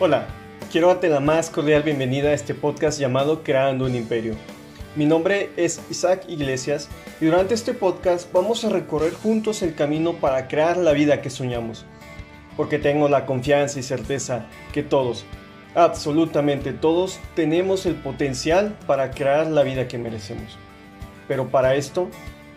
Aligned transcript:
Hola, 0.00 0.28
quiero 0.70 0.86
darte 0.86 1.08
la 1.08 1.18
más 1.18 1.50
cordial 1.50 1.82
bienvenida 1.82 2.28
a 2.28 2.32
este 2.32 2.54
podcast 2.54 3.00
llamado 3.00 3.42
Creando 3.42 3.84
un 3.84 3.96
Imperio. 3.96 4.36
Mi 4.94 5.06
nombre 5.06 5.50
es 5.56 5.80
Isaac 5.90 6.22
Iglesias 6.28 6.88
y 7.20 7.24
durante 7.24 7.54
este 7.54 7.74
podcast 7.74 8.32
vamos 8.32 8.64
a 8.64 8.68
recorrer 8.68 9.12
juntos 9.12 9.60
el 9.62 9.74
camino 9.74 10.12
para 10.12 10.46
crear 10.46 10.76
la 10.76 10.92
vida 10.92 11.20
que 11.20 11.30
soñamos. 11.30 11.84
Porque 12.56 12.78
tengo 12.78 13.08
la 13.08 13.26
confianza 13.26 13.80
y 13.80 13.82
certeza 13.82 14.46
que 14.72 14.84
todos, 14.84 15.24
absolutamente 15.74 16.72
todos, 16.72 17.18
tenemos 17.34 17.84
el 17.84 17.96
potencial 17.96 18.78
para 18.86 19.10
crear 19.10 19.48
la 19.48 19.64
vida 19.64 19.88
que 19.88 19.98
merecemos. 19.98 20.58
Pero 21.26 21.48
para 21.48 21.74
esto 21.74 22.08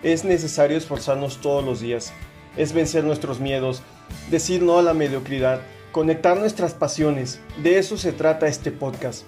es 0.03 0.23
necesario 0.25 0.77
esforzarnos 0.77 1.41
todos 1.41 1.65
los 1.65 1.79
días, 1.79 2.13
es 2.55 2.71
vencer 2.71 3.03
nuestros 3.03 3.39
miedos, 3.39 3.81
decir 4.29 4.61
no 4.61 4.77
a 4.77 4.83
la 4.83 4.93
mediocridad, 4.93 5.61
conectar 5.91 6.37
nuestras 6.37 6.73
pasiones. 6.73 7.39
De 7.61 7.77
eso 7.77 7.97
se 7.97 8.11
trata 8.11 8.47
este 8.47 8.71
podcast, 8.71 9.23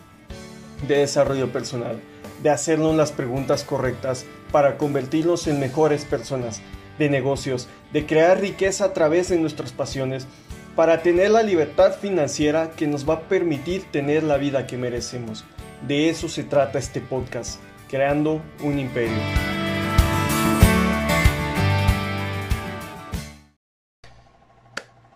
de 0.87 0.97
desarrollo 0.97 1.51
personal, 1.51 1.99
de 2.41 2.49
hacernos 2.49 2.95
las 2.95 3.11
preguntas 3.11 3.63
correctas 3.63 4.25
para 4.51 4.77
convertirnos 4.77 5.47
en 5.47 5.59
mejores 5.59 6.05
personas, 6.05 6.61
de 6.99 7.09
negocios, 7.09 7.67
de 7.91 8.05
crear 8.05 8.39
riqueza 8.39 8.85
a 8.85 8.93
través 8.93 9.29
de 9.29 9.37
nuestras 9.37 9.71
pasiones, 9.71 10.27
para 10.75 11.03
tener 11.03 11.31
la 11.31 11.43
libertad 11.43 11.93
financiera 11.93 12.71
que 12.71 12.87
nos 12.87 13.07
va 13.07 13.15
a 13.15 13.21
permitir 13.21 13.83
tener 13.91 14.23
la 14.23 14.37
vida 14.37 14.65
que 14.65 14.77
merecemos. 14.77 15.45
De 15.87 16.09
eso 16.09 16.29
se 16.29 16.43
trata 16.43 16.79
este 16.79 17.01
podcast, 17.01 17.59
creando 17.89 18.41
un 18.63 18.79
imperio. 18.79 19.62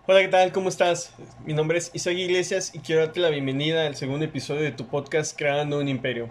Hola, 0.09 0.21
¿qué 0.21 0.29
tal? 0.29 0.53
¿Cómo 0.53 0.70
estás? 0.70 1.11
Mi 1.45 1.53
nombre 1.53 1.79
es 1.79 1.91
Isaac 1.93 2.16
Iglesias 2.16 2.71
y 2.73 2.79
quiero 2.79 3.02
darte 3.02 3.20
la 3.20 3.27
bienvenida 3.27 3.85
al 3.85 3.97
segundo 3.97 4.23
episodio 4.23 4.61
de 4.61 4.71
tu 4.71 4.88
podcast 4.88 5.38
Creando 5.38 5.80
un 5.80 5.89
Imperio. 5.89 6.30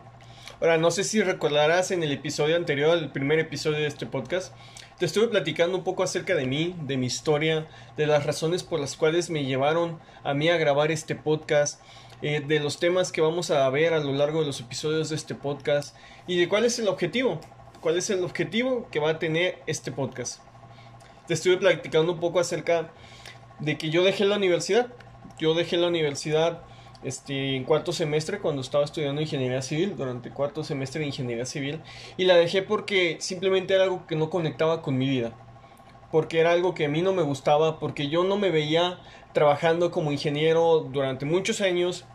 Ahora, 0.63 0.79
no 0.79 0.91
sé 0.91 1.05
si 1.05 1.21
recordarás 1.21 1.91
en 1.91 2.03
el 2.03 2.11
episodio 2.11 2.57
anterior, 2.57 2.97
el 2.97 3.13
primer 3.13 3.39
episodio 3.39 3.77
de 3.81 3.87
este 3.87 4.07
podcast, 4.07 4.55
te 4.99 5.05
estuve 5.05 5.29
platicando 5.29 5.77
un 5.77 5.85
poco 5.85 6.03
acerca 6.03 6.35
de 6.35 6.47
mí, 6.47 6.75
de 6.85 6.97
mi 6.97 7.05
historia, 7.05 7.69
de 7.99 8.07
las 8.07 8.25
razones 8.25 8.63
por 8.63 8.81
las 8.81 8.97
cuales 8.97 9.29
me 9.29 9.45
llevaron 9.45 10.01
a 10.25 10.33
mí 10.33 10.49
a 10.49 10.57
grabar 10.57 10.91
este 10.91 11.15
podcast, 11.15 11.79
eh, 12.23 12.41
de 12.41 12.61
los 12.61 12.81
temas 12.81 13.13
que 13.13 13.21
vamos 13.21 13.51
a 13.51 13.69
ver 13.69 13.93
a 13.93 14.01
lo 14.01 14.15
largo 14.15 14.41
de 14.41 14.47
los 14.47 14.59
episodios 14.59 15.11
de 15.11 15.17
este 15.17 15.35
podcast 15.35 15.95
y 16.27 16.41
de 16.41 16.49
cuál 16.49 16.65
es 16.65 16.79
el 16.79 16.89
objetivo, 16.89 17.43
cuál 17.83 17.99
es 17.99 18.09
el 18.09 18.25
objetivo 18.25 18.89
que 18.91 19.01
va 19.01 19.11
a 19.11 19.19
tener 19.19 19.59
este 19.67 19.93
podcast. 19.93 20.41
Te 21.27 21.35
estuve 21.35 21.59
platicando 21.59 22.13
un 22.13 22.21
poco 22.21 22.41
acerca 22.41 22.91
de 23.61 23.79
que 23.79 23.91
yo 23.91 24.05
dejé 24.05 24.25
la 24.25 24.37
universidad. 24.37 24.89
Yo 25.39 25.55
dejé 25.55 25.77
la 25.77 25.89
universidad 25.89 26.63
este, 27.03 27.57
en 27.57 27.65
cuarto 27.65 27.93
semestre 27.93 28.41
cuando 28.41 28.63
estaba 28.63 28.85
estudiando 28.85 29.21
ingeniería 29.21 29.63
civil, 29.63 29.95
durante 29.97 30.31
cuarto 30.31 30.65
semestre 30.65 31.01
de 31.01 31.07
ingeniería 31.07 31.47
civil, 31.47 31.81
y 32.17 32.25
la 32.25 32.37
dejé 32.37 32.63
porque 32.63 33.17
simplemente 33.21 33.75
era 33.75 33.85
algo 33.85 34.07
que 34.07 34.17
no 34.17 34.31
conectaba 34.31 34.83
con 34.83 34.99
mi 34.99 35.09
vida, 35.09 35.33
porque 36.11 36.41
era 36.41 36.53
algo 36.53 36.75
que 36.75 36.87
a 36.87 36.89
mí 36.89 37.03
no 37.03 37.13
me 37.13 37.23
gustaba, 37.23 37.79
porque 37.79 38.09
yo 38.09 38.25
no 38.25 38.39
me 38.39 38.51
veía 38.51 38.99
trabajando 39.33 39.91
como 39.91 40.11
ingeniero 40.11 40.81
durante 40.91 41.27
muchos 41.27 41.61
años 41.61 42.07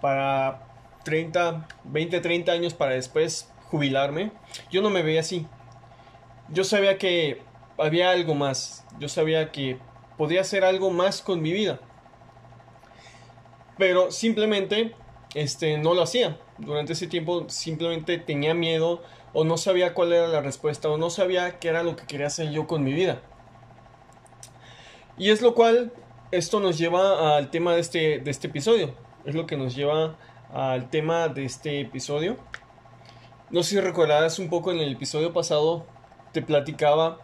para 0.00 0.68
30, 1.04 1.66
20, 1.84 2.20
30 2.20 2.52
años 2.52 2.74
para 2.74 2.92
después 2.92 3.50
jubilarme, 3.70 4.32
yo 4.70 4.80
no 4.82 4.90
me 4.90 5.02
veía 5.02 5.20
así. 5.20 5.46
Yo 6.50 6.64
sabía 6.64 6.96
que 6.96 7.42
había 7.76 8.10
algo 8.12 8.34
más, 8.34 8.86
yo 8.98 9.08
sabía 9.08 9.52
que 9.52 9.78
podía 10.18 10.42
hacer 10.42 10.64
algo 10.64 10.90
más 10.90 11.22
con 11.22 11.40
mi 11.40 11.52
vida. 11.52 11.80
Pero 13.78 14.10
simplemente 14.10 14.94
este, 15.34 15.78
no 15.78 15.94
lo 15.94 16.02
hacía. 16.02 16.38
Durante 16.58 16.92
ese 16.92 17.06
tiempo 17.06 17.48
simplemente 17.48 18.18
tenía 18.18 18.52
miedo 18.52 19.02
o 19.32 19.44
no 19.44 19.56
sabía 19.56 19.94
cuál 19.94 20.12
era 20.12 20.26
la 20.26 20.40
respuesta 20.40 20.88
o 20.88 20.98
no 20.98 21.08
sabía 21.08 21.58
qué 21.60 21.68
era 21.68 21.82
lo 21.82 21.96
que 21.96 22.04
quería 22.04 22.26
hacer 22.26 22.50
yo 22.50 22.66
con 22.66 22.82
mi 22.82 22.92
vida. 22.92 23.22
Y 25.16 25.30
es 25.30 25.40
lo 25.40 25.54
cual 25.54 25.92
esto 26.32 26.60
nos 26.60 26.76
lleva 26.76 27.36
al 27.36 27.50
tema 27.50 27.74
de 27.74 27.80
este, 27.80 28.18
de 28.18 28.30
este 28.30 28.48
episodio. 28.48 28.94
Es 29.24 29.34
lo 29.34 29.46
que 29.46 29.56
nos 29.56 29.74
lleva 29.74 30.16
al 30.52 30.90
tema 30.90 31.28
de 31.28 31.44
este 31.44 31.80
episodio. 31.80 32.36
No 33.50 33.62
sé 33.62 33.70
si 33.70 33.80
recordarás 33.80 34.38
un 34.38 34.50
poco 34.50 34.72
en 34.72 34.78
el 34.78 34.92
episodio 34.92 35.32
pasado, 35.32 35.86
te 36.32 36.42
platicaba 36.42 37.18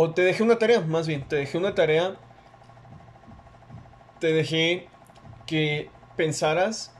o 0.00 0.12
te 0.12 0.22
dejé 0.22 0.44
una 0.44 0.60
tarea, 0.60 0.80
más 0.80 1.08
bien, 1.08 1.26
te 1.26 1.34
dejé 1.34 1.58
una 1.58 1.74
tarea. 1.74 2.14
Te 4.20 4.32
dejé 4.32 4.86
que 5.44 5.90
pensaras, 6.16 6.94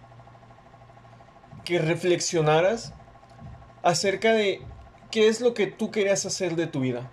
que 1.65 1.79
reflexionaras 1.79 2.93
acerca 3.85 4.33
de 4.33 4.63
qué 5.13 5.29
es 5.29 5.41
lo 5.41 5.55
que 5.55 5.69
tú 5.69 5.93
querías 5.93 6.27
hacer 6.27 6.57
de 6.57 6.67
tu 6.67 6.81
vida. 6.81 7.09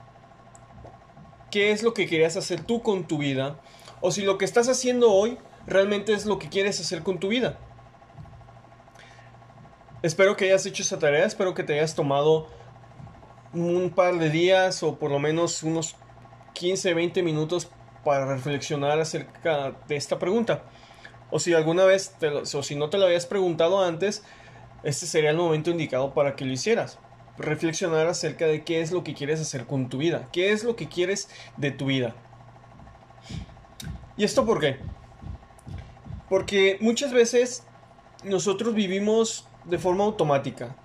¿Qué 1.51 1.71
es 1.71 1.83
lo 1.83 1.93
que 1.93 2.07
querías 2.07 2.35
hacer 2.35 2.63
tú 2.63 2.81
con 2.81 3.05
tu 3.05 3.19
vida? 3.19 3.61
O 4.01 4.09
si 4.09 4.23
lo 4.23 4.39
que 4.39 4.45
estás 4.45 4.67
haciendo 4.67 5.11
hoy 5.11 5.37
realmente 5.67 6.13
es 6.13 6.25
lo 6.25 6.39
que 6.39 6.49
quieres 6.49 6.79
hacer 6.79 7.03
con 7.03 7.19
tu 7.19 7.27
vida. 7.27 7.59
Espero 10.01 10.35
que 10.35 10.45
hayas 10.45 10.65
hecho 10.65 10.81
esa 10.81 10.97
tarea, 10.97 11.27
espero 11.27 11.53
que 11.53 11.63
te 11.63 11.73
hayas 11.73 11.93
tomado 11.93 12.47
un 13.55 13.89
par 13.89 14.17
de 14.19 14.29
días 14.29 14.83
o 14.83 14.97
por 14.99 15.11
lo 15.11 15.19
menos 15.19 15.63
unos 15.63 15.95
15, 16.53 16.93
20 16.93 17.23
minutos 17.23 17.69
para 18.03 18.25
reflexionar 18.25 18.99
acerca 18.99 19.73
de 19.87 19.95
esta 19.95 20.19
pregunta. 20.19 20.63
O 21.31 21.39
si 21.39 21.53
alguna 21.53 21.85
vez, 21.85 22.15
o 22.53 22.63
si 22.63 22.75
no 22.75 22.89
te 22.89 22.97
lo 22.97 23.05
habías 23.05 23.25
preguntado 23.25 23.83
antes, 23.83 24.23
este 24.83 25.05
sería 25.07 25.31
el 25.31 25.37
momento 25.37 25.71
indicado 25.71 26.13
para 26.13 26.35
que 26.35 26.45
lo 26.45 26.51
hicieras. 26.51 26.99
Reflexionar 27.37 28.07
acerca 28.07 28.45
de 28.45 28.63
qué 28.63 28.81
es 28.81 28.91
lo 28.91 29.03
que 29.03 29.13
quieres 29.13 29.41
hacer 29.41 29.65
con 29.65 29.89
tu 29.89 29.97
vida, 29.97 30.29
qué 30.31 30.51
es 30.51 30.63
lo 30.63 30.75
que 30.75 30.87
quieres 30.87 31.29
de 31.57 31.71
tu 31.71 31.87
vida. 31.87 32.15
¿Y 34.17 34.23
esto 34.23 34.45
por 34.45 34.59
qué? 34.59 34.77
Porque 36.29 36.77
muchas 36.79 37.11
veces 37.11 37.63
nosotros 38.23 38.73
vivimos 38.73 39.47
de 39.65 39.77
forma 39.77 40.03
automática 40.03 40.75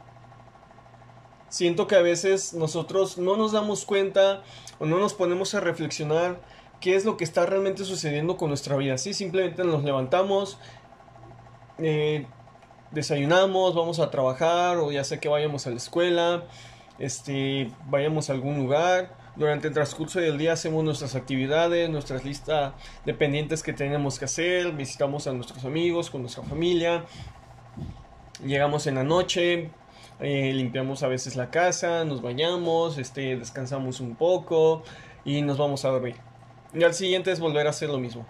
siento 1.51 1.87
que 1.87 1.97
a 1.97 2.01
veces 2.01 2.55
nosotros 2.55 3.19
no 3.19 3.37
nos 3.37 3.53
damos 3.53 3.85
cuenta 3.85 4.43
o 4.79 4.87
no 4.87 4.99
nos 4.99 5.13
ponemos 5.13 5.55
a 5.55 5.61
reflexionar 5.61 6.41
qué 6.81 6.97
es 6.97 7.05
lo 7.05 7.19
que 7.19 7.25
está 7.25 7.45
realmente 7.45 7.85
sucediendo 7.85 8.39
con 8.39 8.49
nuestra 8.49 8.77
vida. 8.77 8.97
Sí, 8.97 9.13
simplemente 9.13 9.63
nos 9.65 9.85
levantamos, 9.85 10.59
eh, 11.79 12.27
desayunamos, 12.93 13.75
vamos 13.75 14.01
a 14.01 14.11
trabajar 14.11 14.79
o 14.79 14.91
ya 14.91 15.05
sea 15.05 15.21
que 15.21 15.29
vayamos 15.29 15.67
a 15.67 15.71
la 15.71 15.77
escuela, 15.77 16.45
este, 16.99 17.71
vayamos 17.87 18.31
a 18.31 18.33
algún 18.33 18.57
lugar. 18.57 19.19
Durante 19.37 19.69
el 19.69 19.75
transcurso 19.75 20.21
del 20.21 20.39
día 20.39 20.55
hacemos 20.55 20.85
nuestras 20.85 21.15
actividades, 21.15 21.89
nuestras 21.89 22.25
listas 22.25 22.75
de 23.05 23.15
pendientes 23.15 23.63
que 23.63 23.73
tenemos 23.73 24.19
que 24.19 24.25
hacer, 24.25 24.73
visitamos 24.73 25.27
a 25.27 25.33
nuestros 25.33 25.65
amigos, 25.65 26.11
con 26.11 26.23
nuestra 26.23 26.43
familia, 26.43 27.05
llegamos 28.45 28.87
en 28.87 28.97
la 28.97 29.05
noche, 29.05 29.71
eh, 30.21 30.53
limpiamos 30.53 31.03
a 31.03 31.09
veces 31.09 31.37
la 31.37 31.51
casa, 31.51 32.05
nos 32.05 32.23
bañamos, 32.23 32.99
este, 32.99 33.37
descansamos 33.37 34.01
un 34.01 34.17
poco 34.17 34.83
y 35.25 35.43
nos 35.43 35.59
vamos 35.59 35.85
a 35.85 35.89
dormir. 35.89 36.17
Y 36.75 36.85
al 36.85 36.95
siguiente 36.95 37.33
es 37.33 37.41
volver 37.41 37.67
a 37.67 37.71
hacer 37.71 37.89
lo 37.89 37.99
mismo. 37.99 38.27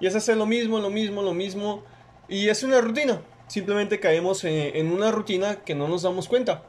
Y 0.00 0.06
es 0.06 0.14
hacer 0.14 0.36
lo 0.36 0.46
mismo, 0.46 0.78
lo 0.78 0.90
mismo, 0.90 1.22
lo 1.22 1.34
mismo. 1.34 1.82
Y 2.28 2.48
es 2.48 2.62
una 2.62 2.80
rutina. 2.80 3.22
Simplemente 3.48 4.00
caemos 4.00 4.44
en, 4.44 4.76
en 4.76 4.92
una 4.92 5.10
rutina 5.10 5.56
que 5.64 5.74
no 5.74 5.88
nos 5.88 6.02
damos 6.02 6.28
cuenta. 6.28 6.62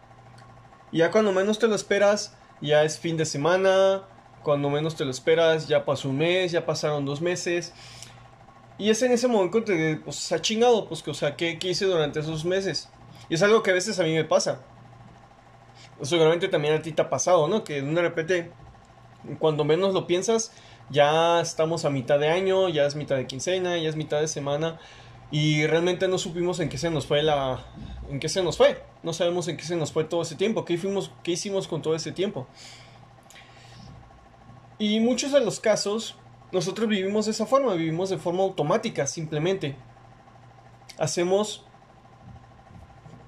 Y 0.91 0.99
ya 0.99 1.11
cuando 1.11 1.31
menos 1.31 1.59
te 1.59 1.67
lo 1.67 1.75
esperas, 1.75 2.35
ya 2.61 2.83
es 2.83 2.99
fin 2.99 3.17
de 3.17 3.25
semana. 3.25 4.03
Cuando 4.43 4.69
menos 4.69 4.95
te 4.95 5.05
lo 5.05 5.11
esperas, 5.11 5.67
ya 5.67 5.85
pasó 5.85 6.09
un 6.09 6.17
mes, 6.17 6.51
ya 6.51 6.65
pasaron 6.65 7.05
dos 7.05 7.21
meses. 7.21 7.73
Y 8.77 8.89
es 8.89 9.01
en 9.03 9.11
ese 9.11 9.27
momento 9.27 9.59
que 9.59 9.61
te 9.61 9.95
pues, 9.97 10.31
ha 10.31 10.41
chingado, 10.41 10.87
pues, 10.87 11.03
que, 11.03 11.11
o 11.11 11.13
sea, 11.13 11.35
¿qué, 11.35 11.59
¿qué, 11.59 11.69
hice 11.69 11.85
durante 11.85 12.19
esos 12.19 12.43
meses? 12.45 12.89
Y 13.31 13.35
es 13.35 13.43
algo 13.43 13.63
que 13.63 13.71
a 13.71 13.73
veces 13.73 13.97
a 13.97 14.03
mí 14.03 14.13
me 14.13 14.25
pasa. 14.25 14.59
Seguramente 16.01 16.49
también 16.49 16.73
a 16.73 16.81
ti 16.81 16.91
te 16.91 17.01
ha 17.01 17.09
pasado, 17.09 17.47
¿no? 17.47 17.63
Que 17.63 17.81
de 17.81 18.01
repente, 18.01 18.51
cuando 19.39 19.63
menos 19.63 19.93
lo 19.93 20.05
piensas, 20.05 20.51
ya 20.89 21.39
estamos 21.39 21.85
a 21.85 21.89
mitad 21.89 22.19
de 22.19 22.27
año, 22.27 22.67
ya 22.67 22.85
es 22.85 22.97
mitad 22.97 23.15
de 23.15 23.27
quincena, 23.27 23.77
ya 23.77 23.87
es 23.87 23.95
mitad 23.95 24.19
de 24.19 24.27
semana. 24.27 24.81
Y 25.31 25.65
realmente 25.65 26.09
no 26.09 26.17
supimos 26.17 26.59
en 26.59 26.67
qué 26.67 26.77
se 26.77 26.89
nos 26.89 27.07
fue 27.07 27.23
la. 27.23 27.63
en 28.09 28.19
qué 28.19 28.27
se 28.27 28.43
nos 28.43 28.57
fue. 28.57 28.83
No 29.01 29.13
sabemos 29.13 29.47
en 29.47 29.55
qué 29.55 29.63
se 29.63 29.77
nos 29.77 29.93
fue 29.93 30.03
todo 30.03 30.23
ese 30.23 30.35
tiempo. 30.35 30.65
¿Qué, 30.65 30.77
fuimos, 30.77 31.09
qué 31.23 31.31
hicimos 31.31 31.69
con 31.69 31.81
todo 31.81 31.95
ese 31.95 32.11
tiempo? 32.11 32.47
Y 34.77 34.99
muchos 34.99 35.31
de 35.31 35.39
los 35.39 35.61
casos, 35.61 36.17
nosotros 36.51 36.89
vivimos 36.89 37.27
de 37.27 37.31
esa 37.31 37.45
forma, 37.45 37.75
vivimos 37.75 38.09
de 38.09 38.17
forma 38.17 38.43
automática, 38.43 39.07
simplemente. 39.07 39.77
Hacemos 40.97 41.63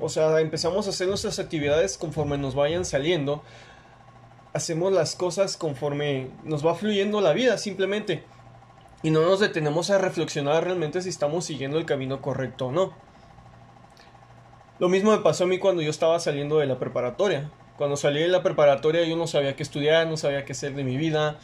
o 0.03 0.09
sea, 0.09 0.41
empezamos 0.41 0.85
a 0.85 0.89
hacer 0.89 1.07
nuestras 1.07 1.39
actividades 1.39 1.97
conforme 1.97 2.38
nos 2.38 2.55
vayan 2.55 2.83
saliendo. 2.83 3.41
Hacemos 4.53 4.91
las 4.91 5.15
cosas 5.15 5.55
conforme 5.55 6.29
nos 6.44 6.65
va 6.65 6.75
fluyendo 6.75 7.21
la 7.21 7.31
vida, 7.31 7.57
simplemente. 7.57 8.25
y 9.01 9.11
no 9.11 9.21
nos 9.21 9.39
detenemos 9.39 9.89
a 9.89 9.97
reflexionar 9.97 10.63
realmente 10.63 11.01
si 11.01 11.09
estamos 11.09 11.45
siguiendo 11.45 11.77
el 11.77 11.85
camino 11.85 12.21
correcto 12.21 12.67
o 12.67 12.71
no. 12.71 12.94
Lo 14.79 14.89
mismo 14.89 15.11
me 15.11 15.19
pasó 15.19 15.45
a 15.45 15.47
mí 15.47 15.59
cuando 15.59 15.81
yo 15.81 15.89
estaba 15.89 16.19
saliendo 16.19 16.57
de 16.57 16.65
la 16.65 16.79
preparatoria. 16.79 17.51
Cuando 17.77 17.95
salí 17.95 18.21
de 18.21 18.27
la 18.27 18.44
preparatoria 18.44 19.06
yo 19.06 19.15
no 19.15 19.27
sabía 19.27 19.56
qué 19.56 19.63
estudiar, 19.63 20.07
no 20.07 20.17
sabía 20.17 20.45
qué 20.45 20.51
hacer 20.51 20.73
de 20.75 20.83
mi 20.83 20.97
vida, 20.97 21.38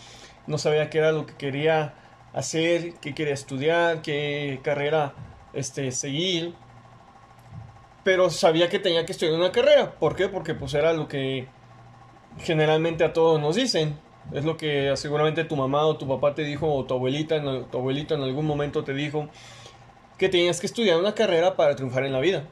no 0.47 0.57
sabía 0.57 0.89
qué 0.89 0.97
era 0.97 1.11
lo 1.11 1.25
que 1.25 1.35
quería 1.35 1.93
hacer, 2.33 2.95
qué 2.95 3.15
quería 3.15 3.33
estudiar, 3.33 4.01
qué 4.01 4.59
carrera 4.63 5.13
este, 5.53 5.91
seguir. 5.91 6.53
Pero 8.09 8.31
sabía 8.31 8.69
que 8.69 8.79
tenía 8.79 9.05
que 9.05 9.11
estudiar 9.11 9.35
una 9.35 9.51
carrera. 9.51 9.91
¿Por 9.99 10.15
qué? 10.15 10.29
Porque 10.29 10.55
pues 10.55 10.73
era 10.73 10.93
lo 10.93 11.07
que 11.07 11.47
generalmente 12.39 13.03
a 13.03 13.13
todos 13.13 13.39
nos 13.39 13.55
dicen. 13.55 13.99
Es 14.33 14.45
lo 14.45 14.57
que 14.57 14.91
seguramente 14.95 15.43
tu 15.43 15.55
mamá 15.55 15.85
o 15.85 15.95
tu 15.95 16.07
papá 16.07 16.33
te 16.33 16.41
dijo 16.41 16.73
o 16.73 16.85
tu 16.85 16.95
abuelita, 16.95 17.39
tu 17.69 17.77
abuelito 17.77 18.15
en 18.15 18.23
algún 18.23 18.47
momento 18.47 18.83
te 18.83 18.95
dijo 18.95 19.29
que 20.17 20.27
tenías 20.27 20.59
que 20.59 20.65
estudiar 20.65 20.97
una 20.97 21.13
carrera 21.13 21.55
para 21.55 21.75
triunfar 21.75 22.03
en 22.03 22.13
la 22.13 22.19
vida. 22.19 22.47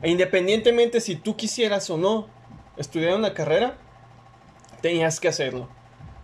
E 0.00 0.10
independientemente 0.10 1.00
si 1.00 1.16
tú 1.16 1.34
quisieras 1.34 1.90
o 1.90 1.96
no 1.96 2.28
estudiar 2.76 3.16
una 3.16 3.34
carrera, 3.34 3.78
tenías 4.80 5.18
que 5.18 5.26
hacerlo. 5.26 5.68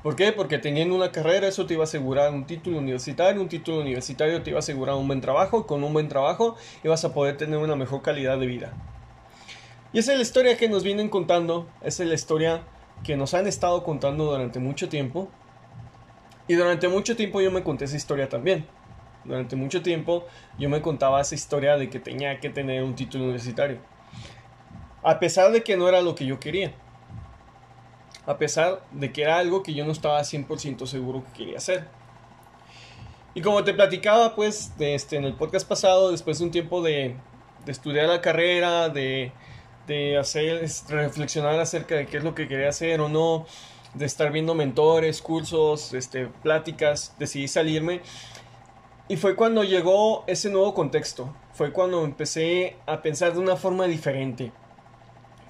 ¿Por 0.05 0.17
qué? 0.17 0.33
Porque 0.33 0.59
teniendo 0.59 0.95
una 0.95 1.11
carrera 1.13 1.49
eso 1.49 1.65
te 1.65 1.73
iba 1.73 1.83
a 1.83 1.85
asegurar 1.85 2.31
un 2.31 2.45
título 2.45 2.77
universitario, 2.77 3.41
un 3.41 3.49
título 3.49 3.81
universitario 3.81 4.43
te 4.43 4.51
iba 4.51 4.59
a 4.59 4.61
asegurar 4.61 4.97
un 4.97 5.07
buen 5.07 5.23
trabajo, 5.23 5.67
con 5.67 5.83
un 5.83 5.95
buen 5.95 6.09
trabajo 6.09 6.57
ibas 6.83 7.07
a 7.07 7.15
poder 7.15 7.39
tener 7.39 7.57
una 7.57 7.75
mejor 7.75 8.03
calidad 8.03 8.39
de 8.39 8.45
vida. 8.45 8.75
Y 9.95 10.01
esa 10.01 10.13
es 10.13 10.19
la 10.19 10.23
historia 10.23 10.59
que 10.59 10.69
nos 10.69 10.85
vienen 10.85 11.09
contando, 11.09 11.67
esa 11.81 12.03
es 12.03 12.11
la 12.11 12.17
historia 12.17 12.65
que 13.03 13.17
nos 13.17 13.33
han 13.33 13.47
estado 13.47 13.83
contando 13.83 14.27
durante 14.27 14.59
mucho 14.59 14.91
tiempo. 14.91 15.31
Y 16.49 16.53
durante 16.53 16.87
mucho 16.89 17.17
tiempo 17.17 17.41
yo 17.41 17.51
me 17.51 17.63
conté 17.63 17.87
esa 17.87 17.97
historia 17.97 18.29
también. 18.29 18.67
Durante 19.25 19.57
mucho 19.57 19.81
tiempo 19.81 20.27
yo 20.59 20.69
me 20.69 20.83
contaba 20.83 21.23
esa 21.23 21.35
historia 21.35 21.79
de 21.79 21.89
que 21.89 21.99
tenía 21.99 22.41
que 22.41 22.51
tener 22.51 22.83
un 22.83 22.95
título 22.95 23.25
universitario. 23.25 23.79
A 25.03 25.19
pesar 25.19 25.51
de 25.51 25.63
que 25.63 25.79
no 25.79 25.89
era 25.89 26.03
lo 26.03 26.15
que 26.15 26.27
yo 26.27 26.39
quería. 26.39 26.75
A 28.27 28.39
pesar 28.39 28.83
de 28.93 29.13
que 29.13 29.23
era 29.23 29.39
algo 29.39 29.63
que 29.63 29.75
yo 29.75 29.85
no 29.85 29.93
estaba 29.93 30.21
100% 30.21 30.87
seguro 30.87 31.25
que 31.25 31.39
quería 31.39 31.59
hacer. 31.59 31.87
Y 33.35 33.43
como 33.43 33.65
te 33.65 33.75
platicaba 33.75 34.35
pues 34.35 34.73
este, 34.79 35.17
en 35.17 35.25
el 35.25 35.35
podcast 35.35 35.69
pasado, 35.69 36.11
después 36.13 36.39
de 36.39 36.45
un 36.45 36.51
tiempo 36.51 36.83
de, 36.83 37.17
de 37.65 37.73
estudiar 37.73 38.09
la 38.09 38.21
carrera, 38.21 38.89
de, 38.89 39.33
de 39.87 40.17
hacer, 40.19 40.65
reflexionar 40.89 41.59
acerca 41.59 41.97
de 41.97 42.07
qué 42.07 42.19
es 42.19 42.25
lo 42.25 42.35
que 42.35 42.49
quería 42.49 42.69
hacer 42.69 43.01
o 43.01 43.09
no, 43.09 43.47
de 43.95 44.07
estar 44.07 44.31
viendo 44.33 44.55
mentores, 44.55 45.21
cursos, 45.21 45.95
este, 45.95 46.27
pláticas, 46.27 47.15
decidí 47.19 47.49
salirme. 47.49 48.01
Y 49.09 49.17
fue 49.17 49.37
cuando 49.37 49.65
llegó 49.65 50.25
ese 50.27 50.49
nuevo 50.51 50.73
contexto, 50.73 51.35
fue 51.53 51.73
cuando 51.73 52.05
empecé 52.05 52.77
a 52.87 53.03
pensar 53.03 53.35
de 53.35 53.39
una 53.39 53.57
forma 53.57 53.87
diferente. 53.87 54.53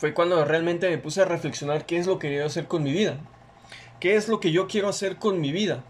Fue 0.05 0.12
cuando 0.12 0.45
realmente 0.45 0.91
me 0.91 0.99
puse 0.99 1.23
a 1.23 1.25
reflexionar 1.25 1.87
qué 1.87 1.97
es 1.97 2.06
lo 2.06 2.19
que 2.19 2.29
quiero 2.29 2.45
hacer 2.45 2.69
con 2.69 2.83
mi 2.83 2.93
vida. 2.93 3.17
¿Qué 4.01 4.17
es 4.17 4.29
lo 4.29 4.39
que 4.39 4.53
yo 4.53 4.69
quiero 4.69 4.91
hacer 4.91 5.17
con 5.17 5.41
mi 5.41 5.51
vida? 5.51 5.83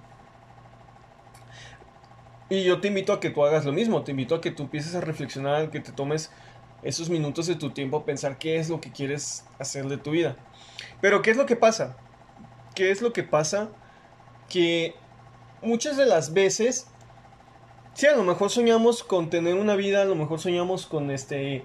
Y 2.48 2.62
yo 2.62 2.80
te 2.80 2.86
invito 2.86 3.12
a 3.12 3.18
que 3.18 3.30
tú 3.30 3.44
hagas 3.44 3.64
lo 3.64 3.72
mismo, 3.72 4.04
te 4.04 4.12
invito 4.12 4.36
a 4.36 4.40
que 4.40 4.52
tú 4.52 4.62
empieces 4.62 4.94
a 4.94 5.00
reflexionar, 5.00 5.72
que 5.72 5.80
te 5.80 5.90
tomes 5.90 6.30
esos 6.84 7.10
minutos 7.10 7.48
de 7.48 7.56
tu 7.56 7.70
tiempo 7.70 7.96
a 7.96 8.04
pensar 8.04 8.38
qué 8.38 8.58
es 8.58 8.68
lo 8.68 8.80
que 8.80 8.92
quieres 8.92 9.46
hacer 9.58 9.88
de 9.88 9.96
tu 9.96 10.12
vida. 10.12 10.36
Pero 11.00 11.20
¿qué 11.20 11.32
es 11.32 11.36
lo 11.36 11.46
que 11.46 11.56
pasa? 11.56 11.96
¿Qué 12.76 12.92
es 12.92 13.02
lo 13.02 13.12
que 13.12 13.24
pasa? 13.24 13.70
Que 14.48 14.94
muchas 15.60 15.96
de 15.96 16.06
las 16.06 16.32
veces, 16.32 16.86
sí, 17.94 18.06
a 18.06 18.14
lo 18.14 18.22
mejor 18.22 18.50
soñamos 18.50 19.02
con 19.02 19.28
tener 19.28 19.56
una 19.56 19.74
vida, 19.74 20.02
a 20.02 20.04
lo 20.04 20.14
mejor 20.14 20.38
soñamos 20.38 20.86
con 20.86 21.10
este... 21.10 21.64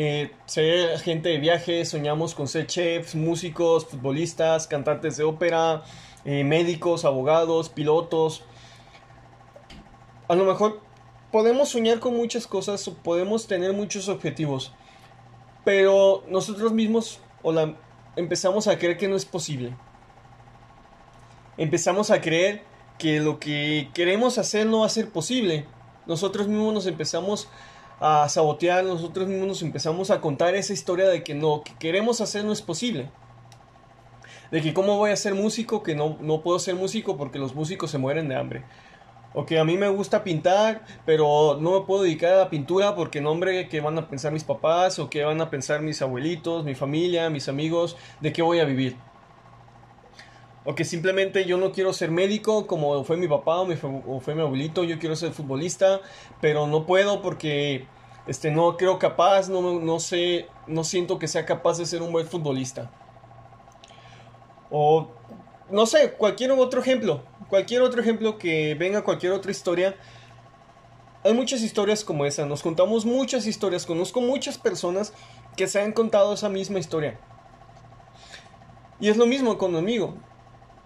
Eh, 0.00 0.30
ser 0.46 0.92
agente 0.94 1.28
de 1.28 1.38
viaje, 1.38 1.84
soñamos 1.84 2.32
con 2.32 2.46
ser 2.46 2.68
chefs, 2.68 3.16
músicos, 3.16 3.84
futbolistas, 3.84 4.68
cantantes 4.68 5.16
de 5.16 5.24
ópera, 5.24 5.82
eh, 6.24 6.44
médicos, 6.44 7.04
abogados, 7.04 7.68
pilotos. 7.68 8.44
A 10.28 10.36
lo 10.36 10.44
mejor 10.44 10.80
podemos 11.32 11.70
soñar 11.70 11.98
con 11.98 12.16
muchas 12.16 12.46
cosas, 12.46 12.88
podemos 13.02 13.48
tener 13.48 13.72
muchos 13.72 14.08
objetivos, 14.08 14.72
pero 15.64 16.22
nosotros 16.28 16.70
mismos 16.70 17.18
empezamos 18.14 18.68
a 18.68 18.78
creer 18.78 18.98
que 18.98 19.08
no 19.08 19.16
es 19.16 19.24
posible. 19.24 19.74
Empezamos 21.56 22.12
a 22.12 22.20
creer 22.20 22.62
que 22.98 23.18
lo 23.18 23.40
que 23.40 23.90
queremos 23.94 24.38
hacer 24.38 24.64
no 24.64 24.82
va 24.82 24.86
a 24.86 24.90
ser 24.90 25.10
posible. 25.10 25.66
Nosotros 26.06 26.46
mismos 26.46 26.72
nos 26.72 26.86
empezamos 26.86 27.46
a 27.46 27.77
sabotear, 28.28 28.84
nosotros 28.84 29.28
mismos 29.28 29.48
nos 29.48 29.62
empezamos 29.62 30.10
a 30.10 30.20
contar 30.20 30.54
esa 30.54 30.72
historia 30.72 31.08
de 31.08 31.22
que 31.22 31.34
no, 31.34 31.62
que 31.62 31.74
queremos 31.78 32.20
hacer 32.20 32.44
no 32.44 32.52
es 32.52 32.62
posible. 32.62 33.10
De 34.50 34.62
que 34.62 34.72
cómo 34.72 34.96
voy 34.96 35.10
a 35.10 35.16
ser 35.16 35.34
músico, 35.34 35.82
que 35.82 35.94
no, 35.94 36.16
no 36.20 36.42
puedo 36.42 36.58
ser 36.58 36.74
músico 36.74 37.16
porque 37.16 37.38
los 37.38 37.54
músicos 37.54 37.90
se 37.90 37.98
mueren 37.98 38.28
de 38.28 38.36
hambre. 38.36 38.64
O 39.34 39.44
que 39.44 39.58
a 39.58 39.64
mí 39.64 39.76
me 39.76 39.88
gusta 39.88 40.24
pintar, 40.24 40.84
pero 41.04 41.58
no 41.60 41.78
me 41.78 41.86
puedo 41.86 42.02
dedicar 42.02 42.32
a 42.32 42.38
la 42.38 42.50
pintura 42.50 42.94
porque 42.94 43.20
no, 43.20 43.30
hombre, 43.30 43.68
¿qué 43.68 43.80
van 43.80 43.98
a 43.98 44.08
pensar 44.08 44.32
mis 44.32 44.44
papás? 44.44 44.98
¿O 44.98 45.10
qué 45.10 45.24
van 45.24 45.40
a 45.40 45.50
pensar 45.50 45.82
mis 45.82 46.00
abuelitos, 46.00 46.64
mi 46.64 46.74
familia, 46.74 47.28
mis 47.28 47.48
amigos? 47.48 47.96
¿De 48.20 48.32
qué 48.32 48.42
voy 48.42 48.60
a 48.60 48.64
vivir? 48.64 48.96
O 50.68 50.74
que 50.74 50.84
simplemente 50.84 51.46
yo 51.46 51.56
no 51.56 51.72
quiero 51.72 51.94
ser 51.94 52.10
médico 52.10 52.66
como 52.66 53.02
fue 53.04 53.16
mi 53.16 53.26
papá 53.26 53.60
o, 53.60 54.20
fue 54.20 54.34
mi 54.34 54.42
abuelito, 54.42 54.84
yo 54.84 54.98
quiero 54.98 55.16
ser 55.16 55.32
futbolista, 55.32 56.02
pero 56.42 56.66
no 56.66 56.84
puedo 56.84 57.22
porque 57.22 57.86
este, 58.26 58.50
no 58.50 58.76
creo 58.76 58.98
capaz, 58.98 59.48
no, 59.48 59.80
no 59.80 59.98
sé, 59.98 60.46
no 60.66 60.84
siento 60.84 61.18
que 61.18 61.26
sea 61.26 61.46
capaz 61.46 61.78
de 61.78 61.86
ser 61.86 62.02
un 62.02 62.12
buen 62.12 62.26
futbolista. 62.26 62.90
O 64.70 65.08
no 65.70 65.86
sé, 65.86 66.12
cualquier 66.12 66.50
otro 66.52 66.82
ejemplo 66.82 67.22
cualquier 67.48 67.82
otro 67.82 68.00
ejemplo 68.00 68.38
que 68.38 68.74
venga, 68.74 69.02
cualquier 69.02 69.32
otra 69.32 69.50
historia. 69.50 69.96
Hay 71.24 71.34
muchas 71.34 71.62
historias 71.62 72.04
como 72.04 72.24
esa, 72.24 72.46
nos 72.46 72.62
contamos 72.62 73.04
muchas 73.04 73.46
historias, 73.46 73.86
conozco 73.86 74.20
muchas 74.20 74.56
personas 74.56 75.12
que 75.56 75.66
se 75.66 75.80
han 75.80 75.92
contado 75.92 76.34
esa 76.34 76.48
misma 76.48 76.78
historia. 76.78 77.18
Y 79.00 79.08
es 79.08 79.16
lo 79.16 79.26
mismo 79.26 79.58
conmigo. 79.58 80.14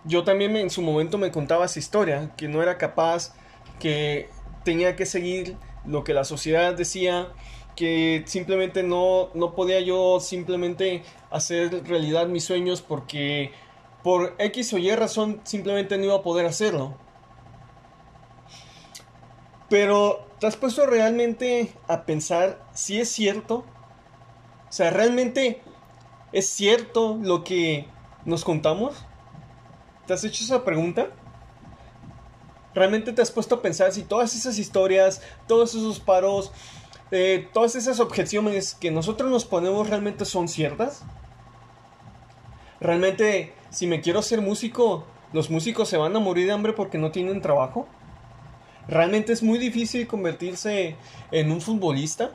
Yo 0.05 0.25
también 0.25 0.57
en 0.57 0.71
su 0.71 0.83
momento 0.83 1.19
me 1.19 1.31
contaba 1.31 1.67
esa 1.67 1.79
historia, 1.79 2.33
que 2.37 2.49
no 2.49 2.63
era 2.63 2.79
capaz, 2.79 3.35
que 3.79 4.29
tenía 4.65 4.97
que 4.97 5.07
seguir 5.07 5.57
lo 5.87 6.05
que 6.05 6.15
la 6.15 6.25
sociedad 6.25 6.75
decía, 6.75 7.29
que 7.77 8.23
simplemente 8.27 8.83
no, 8.83 9.31
no 9.35 9.55
podía 9.55 9.81
yo 9.81 10.21
simplemente 10.21 11.03
hacer 11.31 11.87
realidad 11.87 12.27
mis 12.27 12.45
sueños 12.45 12.83
porque 12.83 13.53
por 14.03 14.35
X 14.39 14.73
o 14.75 14.79
Y 14.79 14.95
razón 14.95 15.41
simplemente 15.45 15.97
no 15.97 16.05
iba 16.05 16.17
a 16.17 16.23
poder 16.23 16.47
hacerlo. 16.47 16.95
Pero 19.69 20.27
¿te 20.39 20.47
has 20.47 20.57
puesto 20.57 20.85
realmente 20.87 21.73
a 21.89 22.05
pensar 22.05 22.63
si 22.75 23.01
es 23.01 23.09
cierto? 23.09 23.65
O 24.69 24.73
sea, 24.73 24.91
¿realmente 24.91 25.63
es 26.33 26.49
cierto 26.49 27.19
lo 27.23 27.45
que 27.45 27.87
nos 28.25 28.45
contamos? 28.45 28.95
¿Te 30.13 30.17
has 30.17 30.25
hecho 30.25 30.45
esa 30.45 30.63
pregunta? 30.63 31.09
¿Realmente 32.75 33.15
te 33.15 33.23
has 33.23 33.31
puesto 33.31 33.55
a 33.55 33.63
pensar 33.63 33.93
si 33.93 34.03
todas 34.03 34.37
esas 34.37 34.59
historias, 34.59 35.23
todos 35.49 35.75
esos 35.75 36.01
paros, 36.01 36.53
eh, 37.11 37.49
todas 37.55 37.77
esas 37.77 37.99
objeciones 37.99 38.75
que 38.75 38.91
nosotros 38.91 39.31
nos 39.31 39.47
ponemos 39.47 39.89
realmente 39.89 40.27
son 40.27 40.49
ciertas? 40.49 41.03
¿Realmente 42.79 43.55
si 43.71 43.87
me 43.87 44.03
quiero 44.03 44.21
ser 44.21 44.43
músico, 44.43 45.07
los 45.33 45.49
músicos 45.49 45.89
se 45.89 45.97
van 45.97 46.15
a 46.15 46.19
morir 46.19 46.45
de 46.45 46.53
hambre 46.53 46.75
porque 46.75 46.99
no 46.99 47.11
tienen 47.11 47.41
trabajo? 47.41 47.89
¿Realmente 48.89 49.33
es 49.33 49.43
muy 49.43 49.59
difícil 49.59 50.07
convertirse 50.07 50.95
en 51.31 51.51
un 51.51 51.63
futbolista? 51.63 52.33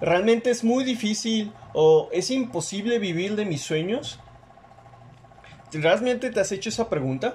¿Realmente 0.00 0.50
es 0.50 0.62
muy 0.62 0.84
difícil 0.84 1.52
o 1.72 2.10
es 2.12 2.30
imposible 2.30 3.00
vivir 3.00 3.34
de 3.34 3.44
mis 3.44 3.62
sueños? 3.62 4.20
¿Realmente 5.74 6.30
te 6.30 6.40
has 6.40 6.52
hecho 6.52 6.68
esa 6.68 6.88
pregunta? 6.88 7.34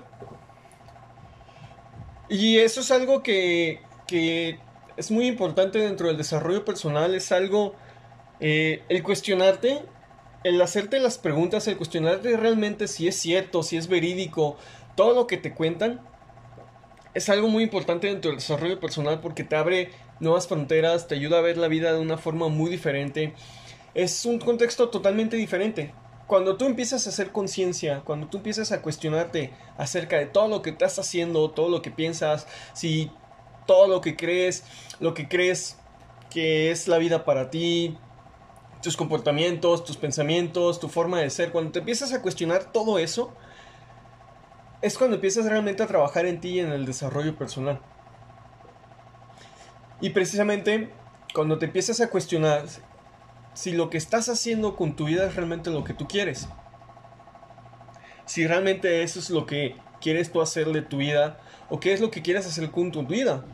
Y 2.30 2.58
eso 2.58 2.82
es 2.82 2.92
algo 2.92 3.24
que, 3.24 3.82
que 4.08 4.60
es 4.98 5.12
muy 5.12 5.28
importante 5.28 5.80
dentro 5.80 6.08
del 6.08 6.18
desarrollo 6.18 6.64
personal, 6.66 7.16
es 7.16 7.32
algo, 7.32 7.76
eh, 8.40 8.84
el 8.90 9.04
cuestionarte 9.04 9.84
el 10.44 10.62
hacerte 10.62 11.00
las 11.00 11.18
preguntas, 11.18 11.68
el 11.68 11.78
cuestionarte 11.78 12.36
realmente 12.38 12.88
si 12.88 13.08
es 13.08 13.16
cierto, 13.16 13.64
si 13.64 13.78
es 13.78 13.88
verídico, 13.88 14.58
todo 14.96 15.14
lo 15.14 15.28
que 15.28 15.38
te 15.38 15.54
cuentan, 15.54 16.02
es 17.14 17.30
algo 17.30 17.50
muy 17.50 17.64
importante 17.64 18.08
dentro 18.08 18.32
del 18.32 18.40
desarrollo 18.40 18.80
personal 18.80 19.20
porque 19.20 19.44
te 19.44 19.56
abre 19.56 19.92
nuevas 20.20 20.48
fronteras, 20.48 21.08
te 21.08 21.16
ayuda 21.16 21.40
a 21.40 21.42
ver 21.42 21.58
la 21.58 21.68
vida 21.68 21.92
de 21.92 22.00
una 22.00 22.18
forma 22.18 22.48
muy 22.48 22.70
diferente. 22.70 23.34
Es 23.94 24.26
un 24.26 24.40
contexto 24.40 24.90
totalmente 24.90 25.36
diferente. 25.36 25.94
Cuando 26.30 26.58
tú 26.58 26.66
empiezas 26.66 27.08
a 27.08 27.10
hacer 27.10 27.32
conciencia, 27.32 28.04
cuando 28.06 28.28
tú 28.28 28.38
empiezas 28.38 28.72
a 28.72 28.84
cuestionarte 28.84 29.52
acerca 29.80 30.18
de 30.18 30.28
todo 30.28 30.48
lo 30.48 30.62
que 30.62 30.70
estás 30.70 31.00
haciendo, 31.00 31.50
todo 31.50 31.70
lo 31.70 31.82
que 31.82 31.90
piensas, 31.90 32.46
si 32.74 33.12
todo 33.66 33.88
lo 33.88 34.00
que 34.00 34.16
crees, 34.16 34.64
lo 35.00 35.16
que 35.16 35.28
crees 35.28 35.80
que 36.30 36.70
es 36.70 36.88
la 36.88 37.00
vida 37.00 37.26
para 37.26 37.50
ti, 37.50 37.98
tus 38.84 38.96
comportamientos, 38.96 39.84
tus 39.84 39.98
pensamientos, 39.98 40.80
tu 40.80 40.88
forma 40.88 41.20
de 41.20 41.32
ser, 41.32 41.52
cuando 41.52 41.72
te 41.72 41.80
empiezas 41.80 42.14
a 42.14 42.22
cuestionar 42.22 42.72
todo 42.72 43.00
eso, 43.00 43.34
es 44.84 45.00
cuando 45.00 45.16
empiezas 45.16 45.46
realmente 45.46 45.82
a 45.82 45.88
trabajar 45.88 46.28
en 46.28 46.40
ti 46.40 46.50
y 46.50 46.60
en 46.60 46.72
el 46.72 46.86
desarrollo 46.86 47.36
personal. 47.40 47.82
Y 50.00 50.12
precisamente 50.12 50.94
cuando 51.34 51.58
te 51.58 51.66
empiezas 51.66 52.00
a 52.02 52.12
cuestionar 52.12 52.66
si 53.54 53.72
lo 53.72 53.90
que 53.90 53.98
estás 53.98 54.30
haciendo 54.30 54.76
con 54.76 54.96
tu 54.96 55.06
vida 55.06 55.26
es 55.26 55.36
realmente 55.36 55.70
lo 55.70 55.84
que 55.84 55.94
tú 55.94 56.08
quieres. 56.08 56.48
Si 58.26 58.48
realmente 58.48 59.04
eso 59.04 59.20
es 59.20 59.30
lo 59.30 59.46
que 59.46 59.76
quieres 60.02 60.32
tú 60.32 60.42
hacer 60.42 60.68
de 60.68 60.82
tu 60.82 60.98
vida 60.98 61.40
o 61.70 61.80
qué 61.80 61.94
es 61.94 62.02
lo 62.02 62.12
que 62.12 62.22
quieres 62.22 62.46
hacer 62.46 62.70
con 62.72 62.92
tu 62.92 63.06
vida. 63.06 63.46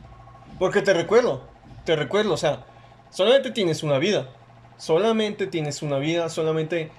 Porque 0.59 0.81
te 0.81 0.93
recuerdo, 0.93 1.47
te 1.85 1.95
recuerdo, 1.95 2.33
o 2.33 2.37
sea, 2.37 2.65
solamente 3.09 3.51
tienes 3.51 3.83
una 3.83 3.97
vida. 3.97 4.29
Solamente 4.77 5.47
tienes 5.47 5.81
una 5.81 5.97
vida, 5.97 6.29
solamente 6.29 6.91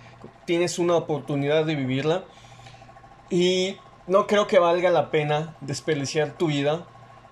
tienes 0.46 0.78
una 0.78 0.96
oportunidad 0.96 1.66
de 1.66 1.74
vivirla. 1.74 2.24
Y 3.28 3.76
no 4.06 4.26
creo 4.26 4.46
que 4.46 4.58
valga 4.58 4.90
la 4.90 5.10
pena 5.10 5.56
desperdiciar 5.60 6.38
tu 6.38 6.46
vida 6.46 6.86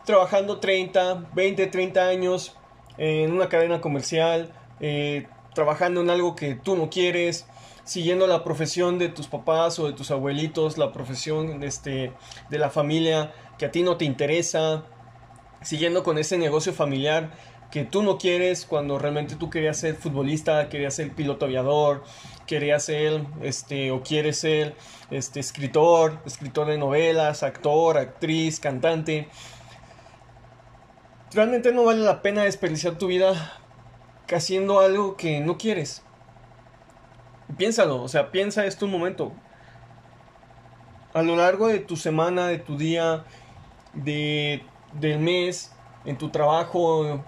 trabajando 0.05 0.59
30, 0.59 1.31
20, 1.35 1.67
30 1.67 2.09
años 2.09 2.57
en 2.99 3.33
una 3.33 3.49
cadena 3.49 3.81
comercial, 3.81 4.53
eh, 4.81 5.27
trabajando 5.55 6.01
en 6.01 6.11
algo 6.11 6.37
que 6.37 6.55
tú 6.55 6.77
no 6.77 6.91
quieres, 6.91 7.47
siguiendo 7.85 8.27
la 8.27 8.45
profesión 8.45 8.99
de 8.99 9.09
tus 9.09 9.29
papás 9.29 9.79
o 9.79 9.87
de 9.87 9.93
tus 9.93 10.11
abuelitos, 10.11 10.79
la 10.79 10.93
profesión 10.93 11.63
este, 11.63 12.13
de 12.51 12.59
la 12.59 12.71
familia 12.71 13.33
que 13.59 13.67
a 13.67 13.71
ti 13.71 13.83
no 13.83 13.97
te 13.97 14.05
interesa, 14.05 14.85
siguiendo 15.63 16.03
con 16.03 16.19
ese 16.19 16.39
negocio 16.39 16.73
familiar 16.73 17.31
que 17.71 17.85
tú 17.85 18.03
no 18.03 18.19
quieres 18.19 18.67
cuando 18.67 18.99
realmente 18.99 19.35
tú 19.35 19.51
querías 19.51 19.79
ser 19.79 19.97
futbolista, 19.97 20.69
querías 20.69 20.95
ser 20.95 21.13
piloto 21.13 21.47
aviador, 21.47 22.05
querías 22.47 22.85
ser 22.85 23.25
este 23.43 23.91
o 23.91 24.03
quieres 24.03 24.39
ser 24.39 24.77
este 25.11 25.41
escritor, 25.41 26.21
escritor 26.25 26.69
de 26.69 26.79
novelas, 26.79 27.43
actor, 27.43 27.99
actriz, 27.99 28.61
cantante. 28.61 29.29
Realmente 31.33 31.73
no 31.73 31.85
vale 31.85 32.03
la 32.03 32.23
pena 32.23 32.45
desperdiciar 32.45 32.97
tu 32.97 33.09
vida 33.09 33.64
haciendo 34.33 34.81
algo 34.81 35.17
que 35.17 35.41
no 35.41 35.59
quieres. 35.59 36.03
Piénsalo, 37.57 38.03
o 38.03 38.09
sea, 38.09 38.31
piensa 38.31 38.65
esto 38.67 38.87
un 38.87 38.93
momento. 38.93 39.33
A 41.13 41.23
lo 41.23 41.37
largo 41.37 41.69
de 41.69 41.79
tu 41.79 41.97
semana, 41.97 42.49
de 42.49 42.59
tu 42.59 42.77
día, 42.77 43.25
de, 43.93 44.65
del 44.95 45.19
mes, 45.19 45.73
en 46.05 46.19
tu 46.19 46.31
trabajo, 46.31 47.25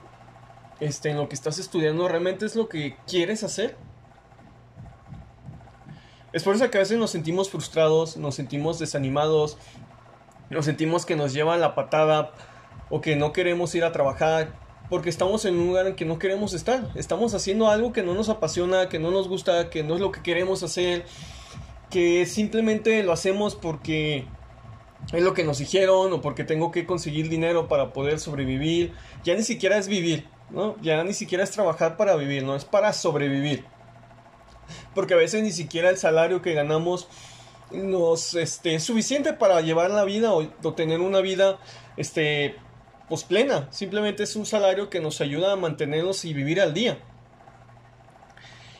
este, 0.81 1.11
en 1.11 1.17
lo 1.17 1.29
que 1.29 1.35
estás 1.35 1.59
estudiando, 1.59 2.09
¿realmente 2.09 2.47
es 2.47 2.57
lo 2.57 2.69
que 2.69 2.97
quieres 3.07 3.45
hacer? 3.45 3.77
Es 6.33 6.43
por 6.43 6.55
eso 6.55 6.71
que 6.71 6.79
a 6.79 6.81
veces 6.81 6.99
nos 6.99 7.11
sentimos 7.11 7.51
frustrados, 7.51 8.17
nos 8.17 8.35
sentimos 8.35 8.79
desanimados, 8.79 9.57
nos 10.51 10.65
sentimos 10.65 11.07
que 11.07 11.17
nos 11.17 11.33
lleva 11.33 11.57
la 11.57 11.75
patada 11.75 12.33
o 12.91 13.01
que 13.01 13.17
no 13.17 13.33
queremos 13.33 13.75
ir 13.75 13.85
a 13.85 13.93
trabajar, 13.93 14.66
porque 14.89 15.11
estamos 15.11 15.45
en 15.45 15.57
un 15.57 15.67
lugar 15.67 15.87
en 15.87 15.97
que 15.97 16.05
no 16.05 16.19
queremos 16.19 16.55
estar. 16.55 16.91
Estamos 16.95 17.35
haciendo 17.35 17.69
algo 17.69 17.93
que 17.93 18.03
no 18.03 18.15
nos 18.15 18.29
apasiona, 18.29 18.89
que 18.89 18.99
no 18.99 19.11
nos 19.11 19.29
gusta, 19.29 19.71
que 19.71 19.83
no 19.83 19.95
es 19.95 20.01
lo 20.01 20.13
que 20.13 20.23
queremos 20.23 20.63
hacer, 20.63 21.05
que 21.91 22.27
simplemente 22.27 23.03
lo 23.03 23.13
hacemos 23.13 23.55
porque 23.55 24.27
es 25.13 25.23
lo 25.23 25.35
que 25.35 25.45
nos 25.45 25.59
dijeron 25.59 26.13
o 26.13 26.21
porque 26.21 26.45
tengo 26.45 26.71
que 26.71 26.87
conseguir 26.87 27.29
dinero 27.29 27.69
para 27.69 27.93
poder 27.93 28.21
sobrevivir. 28.21 28.93
Ya 29.25 29.35
ni 29.35 29.43
siquiera 29.43 29.77
es 29.77 29.89
vivir, 29.89 30.29
¿no? 30.51 30.77
Ya 30.83 31.03
ni 31.05 31.15
siquiera 31.15 31.45
es 31.45 31.51
trabajar 31.51 31.97
para 31.97 32.17
vivir, 32.17 32.45
no 32.45 32.55
es 32.55 32.65
para 32.65 32.93
sobrevivir. 32.93 33.65
Porque 34.95 35.15
a 35.15 35.17
veces 35.17 35.43
ni 35.43 35.53
siquiera 35.53 35.91
el 35.91 35.97
salario 35.97 36.43
que 36.43 36.55
ganamos 36.55 37.09
nos 37.73 38.35
este, 38.35 38.77
es 38.77 38.85
suficiente 38.85 39.33
para 39.33 39.61
llevar 39.61 39.91
la 39.91 40.05
vida 40.05 40.33
o, 40.33 40.47
o 40.63 40.75
tener 40.75 41.01
una 41.01 41.21
vida 41.21 41.59
este, 41.97 42.57
pues 43.09 43.25
plena, 43.25 43.69
simplemente 43.71 44.25
es 44.25 44.35
un 44.37 44.47
salario 44.47 44.91
que 44.91 45.01
nos 45.01 45.21
ayuda 45.21 45.53
a 45.53 45.57
mantenernos 45.57 46.25
y 46.25 46.35
vivir 46.35 46.61
al 46.61 46.75
día. 46.75 46.99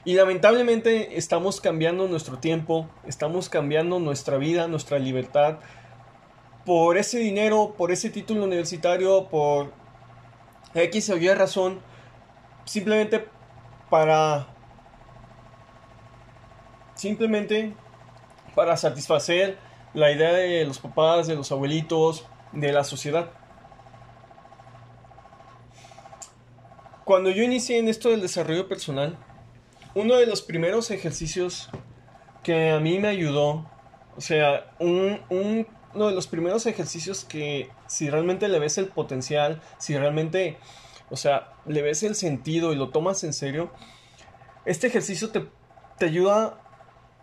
Y 0.05 0.15
lamentablemente 0.15 1.19
estamos 1.19 1.61
cambiando 1.61 2.07
nuestro 2.07 2.39
tiempo, 2.39 2.89
estamos 3.07 3.49
cambiando 3.49 3.99
nuestra 3.99 4.37
vida, 4.37 4.69
nuestra 4.69 4.99
libertad, 4.99 5.59
por 6.65 6.97
ese 6.97 7.19
dinero, 7.19 7.75
por 7.77 7.93
ese 7.93 8.11
título 8.11 8.45
universitario, 8.45 9.29
por 9.29 9.73
X 10.75 11.11
o 11.11 11.17
Y 11.17 11.29
razón, 11.33 11.81
simplemente 12.65 13.27
para 13.89 14.49
simplemente 16.95 17.75
para 18.55 18.77
satisfacer 18.77 19.59
la 19.95 20.11
idea 20.11 20.33
de 20.33 20.65
los 20.65 20.79
papás, 20.79 21.27
de 21.27 21.37
los 21.37 21.53
abuelitos, 21.53 22.27
de 22.53 22.73
la 22.73 22.85
sociedad. 22.85 23.31
Cuando 27.07 27.31
yo 27.31 27.45
inicié 27.45 27.79
en 27.79 27.87
esto 27.87 28.11
del 28.11 28.21
desarrollo 28.21 28.67
personal, 28.67 29.17
uno 29.95 30.17
de 30.17 30.27
los 30.27 30.43
primeros 30.43 30.91
ejercicios 30.91 31.69
que 32.43 32.73
a 32.73 32.81
mí 32.81 32.99
me 32.99 33.07
ayudó, 33.07 33.71
o 34.17 34.21
sea, 34.21 34.75
un, 34.81 35.21
uno 35.31 36.09
de 36.09 36.13
los 36.13 36.27
primeros 36.27 36.67
ejercicios 36.67 37.25
que 37.25 37.71
si 37.87 38.11
realmente 38.11 38.49
le 38.49 38.59
ves 38.59 38.77
el 38.79 38.89
potencial, 38.89 39.63
si 39.79 39.97
realmente, 39.97 40.59
o 41.09 41.17
sea, 41.17 41.53
le 41.65 41.81
ves 41.81 42.03
el 42.03 42.17
sentido 42.17 42.73
y 42.73 42.75
lo 42.75 42.89
tomas 42.89 43.23
en 43.23 43.33
serio, 43.33 43.71
este 44.65 44.89
ejercicio 44.89 45.31
te, 45.31 45.47
te 45.99 46.07
ayuda 46.07 46.59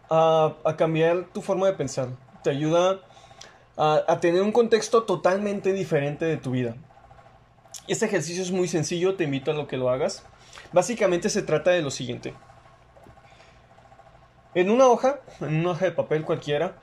a, 0.09 0.55
a, 0.63 0.77
cambiar 0.77 1.25
tu 1.33 1.41
forma 1.41 1.67
de 1.67 1.73
pensar, 1.73 2.07
te 2.41 2.51
ayuda 2.51 3.01
a, 3.75 4.01
a 4.07 4.21
tener 4.21 4.43
un 4.43 4.53
contexto 4.53 5.03
totalmente 5.03 5.73
diferente 5.73 6.23
de 6.23 6.37
tu 6.37 6.51
vida. 6.51 6.77
Este 7.85 8.05
ejercicio 8.05 8.41
es 8.41 8.51
muy 8.51 8.69
sencillo, 8.69 9.15
te 9.15 9.25
invito 9.25 9.51
a 9.51 9.53
lo 9.53 9.67
que 9.67 9.75
lo 9.75 9.89
hagas. 9.89 10.23
Básicamente 10.71 11.29
se 11.29 11.41
trata 11.41 11.71
de 11.71 11.81
lo 11.81 11.91
siguiente. 11.91 12.33
En 14.55 14.69
una 14.69 14.87
hoja, 14.87 15.19
en 15.41 15.55
una 15.59 15.71
hoja 15.71 15.85
de 15.85 15.91
papel 15.91 16.23
cualquiera, 16.23 16.77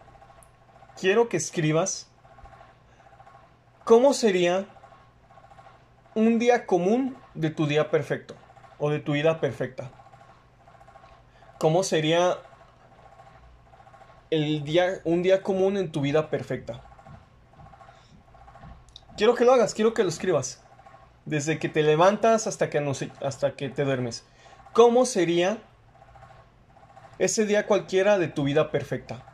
quiero 0.98 1.30
que 1.30 1.38
escribas 1.38 2.10
cómo 3.84 4.12
sería 4.12 4.66
un 6.14 6.38
día 6.38 6.66
común 6.66 7.16
de 7.32 7.48
tu 7.48 7.66
día 7.66 7.90
perfecto 7.90 8.34
o 8.78 8.90
de 8.90 8.98
tu 8.98 9.12
vida 9.12 9.40
perfecta. 9.40 9.90
¿Cómo 11.58 11.82
sería 11.82 12.38
el 14.30 14.64
día, 14.64 15.00
un 15.04 15.22
día 15.22 15.42
común 15.42 15.78
en 15.78 15.92
tu 15.92 16.02
vida 16.02 16.28
perfecta? 16.28 16.82
Quiero 19.16 19.34
que 19.34 19.46
lo 19.46 19.54
hagas, 19.54 19.72
quiero 19.72 19.94
que 19.94 20.02
lo 20.02 20.10
escribas 20.10 20.62
desde 21.24 21.58
que 21.58 21.68
te 21.68 21.82
levantas 21.82 22.46
hasta 22.46 22.70
que, 22.70 22.80
no, 22.80 22.92
hasta 23.22 23.52
que 23.52 23.68
te 23.68 23.84
duermes. 23.84 24.24
¿Cómo 24.72 25.06
sería 25.06 25.58
ese 27.18 27.46
día 27.46 27.66
cualquiera 27.66 28.18
de 28.18 28.28
tu 28.28 28.44
vida 28.44 28.70
perfecta? 28.70 29.26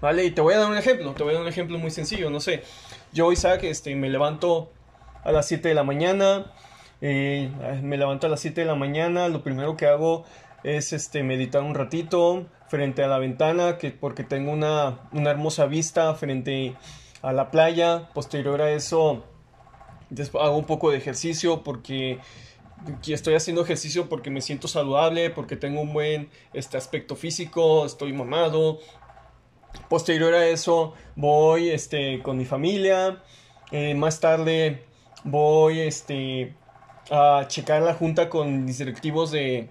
¿Vale? 0.00 0.24
Y 0.24 0.30
te 0.30 0.40
voy 0.40 0.54
a 0.54 0.58
dar 0.58 0.70
un 0.70 0.78
ejemplo, 0.78 1.12
te 1.12 1.22
voy 1.22 1.32
a 1.32 1.34
dar 1.34 1.42
un 1.42 1.48
ejemplo 1.48 1.78
muy 1.78 1.90
sencillo, 1.90 2.30
no 2.30 2.40
sé. 2.40 2.62
Yo, 3.12 3.32
Isaac, 3.32 3.64
este, 3.64 3.94
me 3.96 4.08
levanto 4.08 4.72
a 5.22 5.32
las 5.32 5.46
7 5.46 5.68
de 5.68 5.74
la 5.74 5.82
mañana, 5.82 6.52
eh, 7.02 7.50
me 7.82 7.98
levanto 7.98 8.26
a 8.26 8.30
las 8.30 8.40
7 8.40 8.62
de 8.62 8.66
la 8.66 8.74
mañana, 8.74 9.28
lo 9.28 9.42
primero 9.42 9.76
que 9.76 9.86
hago 9.86 10.24
es 10.64 10.94
este, 10.94 11.22
meditar 11.22 11.62
un 11.62 11.74
ratito 11.74 12.46
frente 12.68 13.02
a 13.02 13.08
la 13.08 13.18
ventana, 13.18 13.76
que, 13.76 13.90
porque 13.90 14.24
tengo 14.24 14.52
una, 14.52 15.00
una 15.12 15.30
hermosa 15.30 15.66
vista 15.66 16.14
frente 16.14 16.74
a 17.20 17.32
la 17.32 17.50
playa, 17.50 18.08
posterior 18.14 18.62
a 18.62 18.70
eso 18.70 19.24
Después 20.10 20.44
hago 20.44 20.56
un 20.56 20.64
poco 20.64 20.90
de 20.90 20.98
ejercicio 20.98 21.62
porque 21.62 22.18
estoy 23.06 23.34
haciendo 23.34 23.62
ejercicio 23.62 24.08
porque 24.08 24.30
me 24.30 24.40
siento 24.40 24.68
saludable, 24.68 25.30
porque 25.30 25.56
tengo 25.56 25.80
un 25.80 25.92
buen 25.92 26.30
este, 26.52 26.76
aspecto 26.76 27.16
físico, 27.16 27.86
estoy 27.86 28.12
mamado. 28.12 28.80
Posterior 29.88 30.34
a 30.34 30.46
eso 30.46 30.94
voy 31.16 31.70
este, 31.70 32.22
con 32.22 32.36
mi 32.36 32.44
familia. 32.44 33.22
Eh, 33.70 33.94
más 33.94 34.20
tarde 34.20 34.84
voy 35.22 35.80
este, 35.80 36.54
a 37.10 37.44
checar 37.46 37.82
la 37.82 37.94
junta 37.94 38.28
con 38.28 38.64
mis 38.64 38.78
directivos 38.78 39.30
de, 39.30 39.70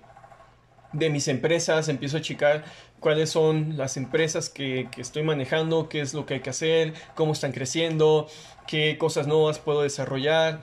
de 0.93 1.09
mis 1.09 1.27
empresas. 1.27 1.89
Empiezo 1.89 2.17
a 2.17 2.21
checar 2.21 2.63
cuáles 2.99 3.29
son 3.29 3.77
las 3.77 3.97
empresas 3.97 4.49
que, 4.49 4.87
que, 4.91 5.01
estoy 5.01 5.23
manejando, 5.23 5.89
qué 5.89 6.01
es 6.01 6.13
lo 6.13 6.25
que 6.25 6.35
hay 6.35 6.39
que 6.41 6.49
hacer, 6.49 6.93
cómo 7.15 7.33
están 7.33 7.51
creciendo, 7.51 8.27
qué 8.67 8.97
cosas 8.97 9.27
nuevas 9.27 9.59
puedo 9.59 9.81
desarrollar. 9.81 10.61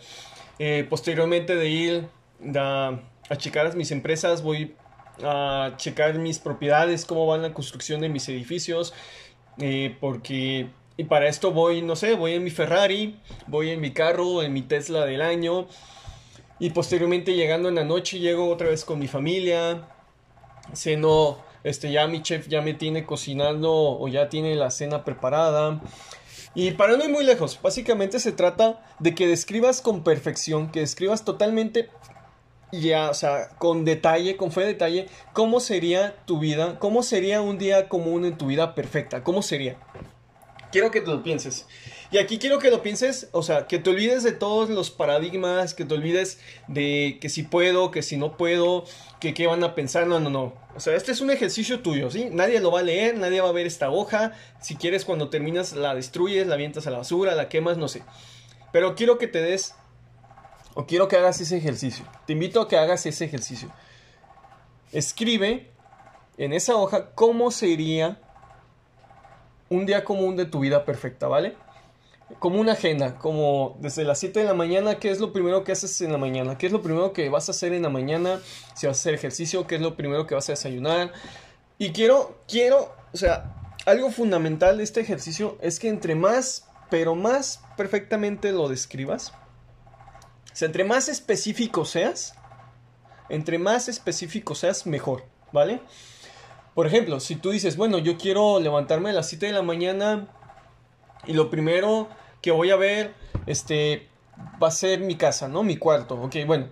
Eh, 0.59 0.87
posteriormente 0.89 1.57
de 1.57 1.69
ir 1.69 2.09
a, 2.57 3.01
a 3.29 3.37
checar 3.37 3.75
mis 3.77 3.91
empresas, 3.91 4.43
voy 4.43 4.75
a 5.23 5.73
checar 5.77 6.19
mis 6.19 6.39
propiedades, 6.39 7.05
cómo 7.05 7.27
va 7.27 7.39
la 7.39 7.55
construcción 7.55 8.01
de 8.01 8.09
mis 8.09 8.29
edificios, 8.29 8.95
eh, 9.59 9.97
porque 10.01 10.69
y 10.99 11.05
para 11.05 11.29
esto 11.29 11.53
voy, 11.53 11.83
no 11.83 11.95
sé, 11.95 12.15
voy 12.15 12.33
en 12.35 12.45
mi 12.45 12.51
Ferrari, 12.51 13.19
voy 13.47 13.71
en 13.71 13.81
mi 13.81 13.93
carro, 13.93 14.43
en 14.43 14.53
mi 14.53 14.63
Tesla 14.63 15.05
del 15.05 15.21
año. 15.21 15.69
Y 16.59 16.71
posteriormente 16.71 17.35
llegando 17.35 17.69
en 17.69 17.75
la 17.75 17.85
noche 17.85 18.19
llego 18.19 18.51
otra 18.51 18.69
vez 18.69 18.85
con 18.85 18.99
mi 18.99 19.07
familia. 19.07 19.89
Ceno, 20.75 21.39
este 21.67 21.91
ya 21.91 22.07
mi 22.07 22.23
chef 22.23 22.49
ya 22.49 22.63
me 22.63 22.75
tiene 22.75 23.05
cocinando 23.05 23.73
o 23.73 24.09
ya 24.09 24.29
tiene 24.29 24.55
la 24.55 24.71
cena 24.71 25.05
preparada. 25.05 25.81
Y 26.55 26.71
para 26.71 26.97
no 26.97 27.05
ir 27.05 27.11
muy 27.11 27.25
lejos, 27.25 27.59
básicamente 27.61 28.21
se 28.21 28.33
trata 28.33 28.83
de 28.99 29.15
que 29.15 29.27
describas 29.27 29.83
con 29.83 30.05
perfección, 30.05 30.71
que 30.71 30.81
describas 30.81 31.25
totalmente 31.25 31.91
ya, 32.73 33.11
o 33.11 33.15
sea, 33.15 33.49
con 33.59 33.85
detalle, 33.85 34.37
con 34.37 34.53
fe 34.53 34.61
de 34.61 34.67
detalle, 34.69 35.09
cómo 35.33 35.61
sería 35.61 36.15
tu 36.25 36.39
vida, 36.39 36.79
cómo 36.79 37.03
sería 37.03 37.41
un 37.41 37.59
día 37.59 37.89
común 37.89 38.25
en 38.25 38.39
tu 38.39 38.47
vida 38.47 38.75
perfecta, 38.75 39.23
cómo 39.23 39.43
sería. 39.43 39.77
Quiero 40.73 40.91
que 40.91 41.01
te 41.01 41.11
lo 41.11 41.23
pienses. 41.23 41.67
Y 42.11 42.19
aquí 42.19 42.39
quiero 42.39 42.59
que 42.59 42.71
lo 42.71 42.83
pienses, 42.83 43.29
o 43.33 43.43
sea, 43.43 43.67
que 43.67 43.79
te 43.79 43.91
olvides 43.91 44.23
de 44.23 44.33
todos 44.33 44.71
los 44.71 44.91
paradigmas, 44.91 45.75
que 45.75 45.85
te 45.85 45.95
olvides 45.95 46.39
de 46.69 47.19
que 47.21 47.29
si 47.29 47.43
puedo, 47.43 47.91
que 47.91 48.03
si 48.03 48.17
no 48.17 48.37
puedo, 48.37 48.85
que 49.21 49.35
qué 49.35 49.47
van 49.47 49.65
a 49.65 49.75
pensar, 49.75 50.07
no, 50.07 50.21
no, 50.21 50.31
no. 50.31 50.55
O 50.77 50.81
sea, 50.81 50.95
este 50.95 51.11
es 51.11 51.21
un 51.21 51.31
ejercicio 51.31 51.81
tuyo, 51.81 52.11
¿sí? 52.11 52.29
Nadie 52.31 52.61
lo 52.61 52.71
va 52.71 52.81
a 52.81 52.83
leer, 52.85 53.17
nadie 53.17 53.41
va 53.41 53.49
a 53.49 53.53
ver 53.53 53.67
esta 53.67 53.91
hoja. 53.91 54.33
Si 54.61 54.77
quieres, 54.77 55.05
cuando 55.05 55.31
terminas, 55.31 55.73
la 55.73 55.95
destruyes, 55.95 56.47
la 56.47 56.55
avientas 56.55 56.87
a 56.87 56.91
la 56.91 56.99
basura, 56.99 57.35
la 57.35 57.49
quemas, 57.49 57.77
no 57.77 57.89
sé. 57.89 58.03
Pero 58.73 58.95
quiero 58.95 59.19
que 59.19 59.27
te 59.27 59.41
des, 59.41 59.75
o 60.75 60.87
quiero 60.87 61.09
que 61.09 61.17
hagas 61.17 61.41
ese 61.41 61.57
ejercicio. 61.57 62.05
Te 62.27 62.35
invito 62.35 62.61
a 62.61 62.69
que 62.69 62.77
hagas 62.77 63.05
ese 63.07 63.25
ejercicio. 63.25 63.73
Escribe 64.93 65.71
en 66.39 66.53
esa 66.53 66.77
hoja 66.77 67.11
cómo 67.15 67.51
sería 67.51 68.21
un 69.69 69.87
día 69.87 70.05
común 70.05 70.37
de 70.37 70.47
tu 70.47 70.61
vida 70.61 70.85
perfecta, 70.85 71.29
¿vale? 71.29 71.55
Como 72.39 72.61
una 72.61 72.73
agenda, 72.73 73.19
como 73.19 73.77
desde 73.81 74.05
las 74.05 74.19
7 74.19 74.41
de 74.41 74.47
la 74.47 74.55
mañana, 74.55 74.99
¿qué 74.99 75.11
es 75.11 75.21
lo 75.21 75.33
primero 75.33 75.63
que 75.65 75.73
haces 75.73 76.01
en 76.01 76.13
la 76.13 76.19
mañana? 76.19 76.59
¿Qué 76.59 76.67
es 76.67 76.73
lo 76.73 76.83
primero 76.83 77.13
que 77.13 77.29
vas 77.29 77.49
a 77.49 77.53
hacer 77.53 77.73
en 77.73 77.83
la 77.83 77.89
mañana? 77.89 78.41
Si 78.75 78.87
vas 78.87 78.99
a 78.99 79.01
hacer 79.01 79.15
ejercicio, 79.15 79.67
¿qué 79.67 79.77
es 79.77 79.81
lo 79.81 79.97
primero 79.97 80.27
que 80.27 80.35
vas 80.35 80.49
a 80.49 80.53
desayunar? 80.53 81.13
Y 81.79 81.91
quiero, 81.93 82.41
quiero, 82.49 82.95
o 83.13 83.17
sea, 83.17 83.55
algo 83.87 84.11
fundamental 84.11 84.79
de 84.79 84.85
este 84.85 85.01
ejercicio 85.01 85.57
es 85.61 85.79
que 85.79 85.89
entre 85.89 86.17
más, 86.17 86.69
pero 86.91 87.15
más 87.15 87.63
perfectamente 87.77 88.51
lo 88.51 88.69
describas, 88.69 89.33
o 90.53 90.57
sea, 90.57 90.67
entre 90.67 90.85
más 90.85 91.09
específico 91.09 91.85
seas, 91.85 92.35
entre 93.29 93.59
más 93.59 93.89
específico 93.89 94.55
seas, 94.55 94.87
mejor, 94.87 95.25
¿vale? 95.53 95.81
Por 96.77 96.87
ejemplo, 96.87 97.21
si 97.21 97.37
tú 97.37 97.53
dices, 97.53 97.79
bueno, 97.79 97.97
yo 97.97 98.19
quiero 98.19 98.61
levantarme 98.61 99.09
a 99.09 99.15
las 99.15 99.31
7 99.31 99.47
de 99.47 99.53
la 99.53 99.63
mañana 99.63 100.29
y 101.27 101.33
lo 101.33 101.49
primero 101.49 102.07
que 102.43 102.51
voy 102.51 102.69
a 102.69 102.77
ver, 102.77 103.15
este, 103.47 104.09
va 104.63 104.69
a 104.69 104.71
ser 104.71 105.01
mi 105.01 105.15
casa, 105.15 105.49
¿no? 105.49 105.63
Mi 105.63 105.79
cuarto. 105.79 106.17
Ok, 106.21 106.37
bueno, 106.47 106.69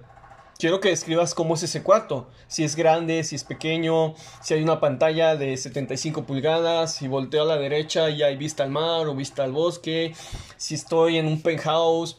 quiero 0.59 0.79
que 0.81 0.91
describas 0.91 1.35
cómo 1.35 1.55
es 1.55 1.63
ese 1.63 1.83
cuarto. 1.83 2.29
Si 2.49 2.65
es 2.65 2.77
grande, 2.77 3.25
si 3.25 3.37
es 3.37 3.45
pequeño, 3.45 4.15
si 4.43 4.53
hay 4.53 4.63
una 4.63 4.79
pantalla 4.79 5.37
de 5.37 5.57
75 5.57 6.25
pulgadas, 6.25 6.95
si 6.95 7.09
volteo 7.09 7.45
a 7.45 7.47
la 7.47 7.57
derecha 7.57 8.11
y 8.11 8.23
hay 8.23 8.37
vista 8.37 8.63
al 8.63 8.69
mar 8.69 9.07
o 9.07 9.15
vista 9.15 9.43
al 9.43 9.53
bosque, 9.53 10.15
si 10.59 10.75
estoy 10.75 11.17
en 11.17 11.27
un 11.27 11.41
penthouse. 11.41 12.19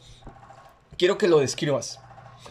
Quiero 0.98 1.18
que 1.18 1.28
lo 1.28 1.38
describas. 1.38 2.00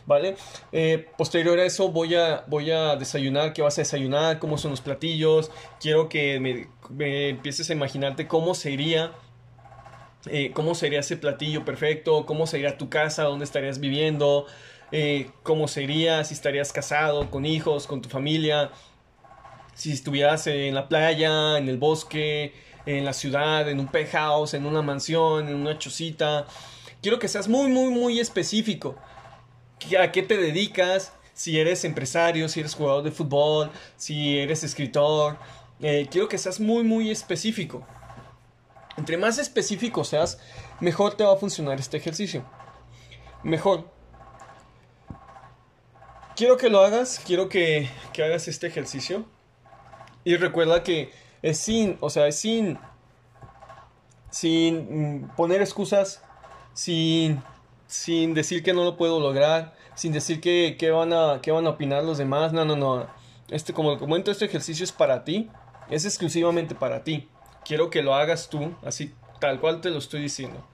¿Vale? 0.05 0.35
Eh, 0.71 1.07
posterior 1.17 1.59
a 1.59 1.65
eso 1.65 1.89
voy 1.89 2.15
a, 2.15 2.43
voy 2.47 2.71
a 2.71 2.95
desayunar, 2.95 3.53
qué 3.53 3.61
vas 3.61 3.77
a 3.77 3.81
desayunar, 3.81 4.39
cómo 4.39 4.57
son 4.57 4.71
los 4.71 4.81
platillos, 4.81 5.51
quiero 5.79 6.09
que 6.09 6.39
me, 6.39 7.29
empieces 7.29 7.69
a 7.69 7.73
imaginarte 7.73 8.27
cómo 8.27 8.55
sería 8.55 9.11
eh, 10.27 10.51
cómo 10.53 10.73
sería 10.73 11.01
ese 11.01 11.17
platillo 11.17 11.65
perfecto, 11.65 12.25
cómo 12.25 12.47
sería 12.47 12.77
tu 12.77 12.89
casa, 12.89 13.23
dónde 13.23 13.45
estarías 13.45 13.79
viviendo, 13.79 14.47
eh, 14.91 15.29
cómo 15.43 15.67
sería 15.67 16.23
si 16.23 16.33
estarías 16.33 16.73
casado, 16.73 17.29
con 17.29 17.45
hijos, 17.45 17.85
con 17.85 18.01
tu 18.01 18.09
familia, 18.09 18.71
si 19.75 19.91
estuvieras 19.91 20.47
en 20.47 20.73
la 20.73 20.87
playa, 20.87 21.57
en 21.59 21.69
el 21.69 21.77
bosque, 21.77 22.53
en 22.85 23.05
la 23.05 23.13
ciudad, 23.13 23.69
en 23.69 23.79
un 23.79 23.87
penthouse, 23.87 24.53
en 24.55 24.65
una 24.65 24.81
mansión, 24.81 25.47
en 25.47 25.55
una 25.55 25.77
chocita. 25.77 26.47
Quiero 27.01 27.19
que 27.19 27.27
seas 27.27 27.47
muy, 27.47 27.69
muy, 27.69 27.91
muy 27.91 28.19
específico 28.19 28.95
a 29.99 30.11
qué 30.11 30.23
te 30.23 30.37
dedicas, 30.37 31.13
si 31.33 31.59
eres 31.59 31.83
empresario, 31.83 32.47
si 32.49 32.61
eres 32.61 32.75
jugador 32.75 33.03
de 33.03 33.11
fútbol, 33.11 33.71
si 33.97 34.39
eres 34.39 34.63
escritor. 34.63 35.37
Eh, 35.81 36.07
quiero 36.09 36.27
que 36.27 36.37
seas 36.37 36.59
muy, 36.59 36.83
muy 36.83 37.11
específico. 37.11 37.85
Entre 38.97 39.17
más 39.17 39.37
específico 39.37 40.03
seas, 40.05 40.39
mejor 40.79 41.15
te 41.15 41.23
va 41.23 41.33
a 41.33 41.37
funcionar 41.37 41.79
este 41.79 41.97
ejercicio. 41.97 42.45
Mejor. 43.43 43.91
Quiero 46.35 46.57
que 46.57 46.69
lo 46.69 46.79
hagas, 46.79 47.21
quiero 47.25 47.49
que, 47.49 47.89
que 48.13 48.23
hagas 48.23 48.47
este 48.47 48.67
ejercicio. 48.67 49.25
Y 50.23 50.37
recuerda 50.37 50.83
que 50.83 51.11
es 51.41 51.59
sin, 51.59 51.97
o 51.99 52.09
sea, 52.09 52.27
es 52.27 52.39
sin, 52.39 52.79
sin 54.31 55.23
mm, 55.23 55.35
poner 55.35 55.61
excusas, 55.61 56.21
sin 56.73 57.43
sin 57.87 58.33
decir 58.33 58.63
que 58.63 58.73
no 58.73 58.83
lo 58.83 58.97
puedo 58.97 59.19
lograr, 59.19 59.75
sin 59.95 60.11
decir 60.11 60.41
que, 60.41 60.91
van, 60.91 61.13
a, 61.13 61.39
van 61.45 61.67
a 61.67 61.69
opinar 61.69 62.03
los 62.03 62.17
demás. 62.17 62.53
No, 62.53 62.65
no, 62.65 62.75
no. 62.75 63.07
Este, 63.49 63.73
como 63.73 63.97
comento, 63.97 64.31
este 64.31 64.45
ejercicio 64.45 64.83
es 64.83 64.91
para 64.91 65.23
ti, 65.23 65.49
es 65.89 66.05
exclusivamente 66.05 66.75
para 66.75 67.03
ti. 67.03 67.27
Quiero 67.63 67.89
que 67.89 68.03
lo 68.03 68.15
hagas 68.15 68.49
tú, 68.49 68.75
así 68.83 69.13
tal 69.39 69.59
cual 69.59 69.81
te 69.81 69.89
lo 69.89 69.97
estoy 69.97 70.21
diciendo. 70.21 70.65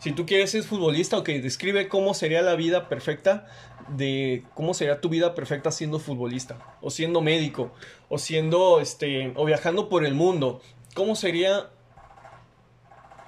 Si 0.00 0.12
tú 0.12 0.24
quieres 0.24 0.50
ser 0.50 0.62
futbolista, 0.62 1.18
ok, 1.18 1.28
describe 1.28 1.88
cómo 1.88 2.14
sería 2.14 2.40
la 2.40 2.54
vida 2.54 2.88
perfecta 2.88 3.46
de 3.88 4.44
cómo 4.54 4.72
sería 4.72 5.00
tu 5.00 5.08
vida 5.08 5.34
perfecta 5.34 5.70
siendo 5.70 5.98
futbolista, 5.98 6.58
o 6.80 6.90
siendo 6.90 7.20
médico, 7.20 7.72
o 8.08 8.18
siendo 8.18 8.80
este, 8.80 9.32
o 9.36 9.44
viajando 9.44 9.88
por 9.88 10.06
el 10.06 10.14
mundo. 10.14 10.62
¿Cómo 10.94 11.16
sería 11.16 11.68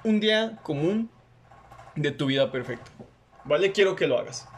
un 0.05 0.21
día 0.21 0.59
común 0.63 1.11
de 1.95 2.11
tu 2.11 2.27
vida 2.27 2.51
perfecta? 2.51 2.91
¿Vale? 3.45 3.73
Quiero 3.73 3.97
que 3.97 4.07
lo 4.07 4.19
hagas. 4.19 4.49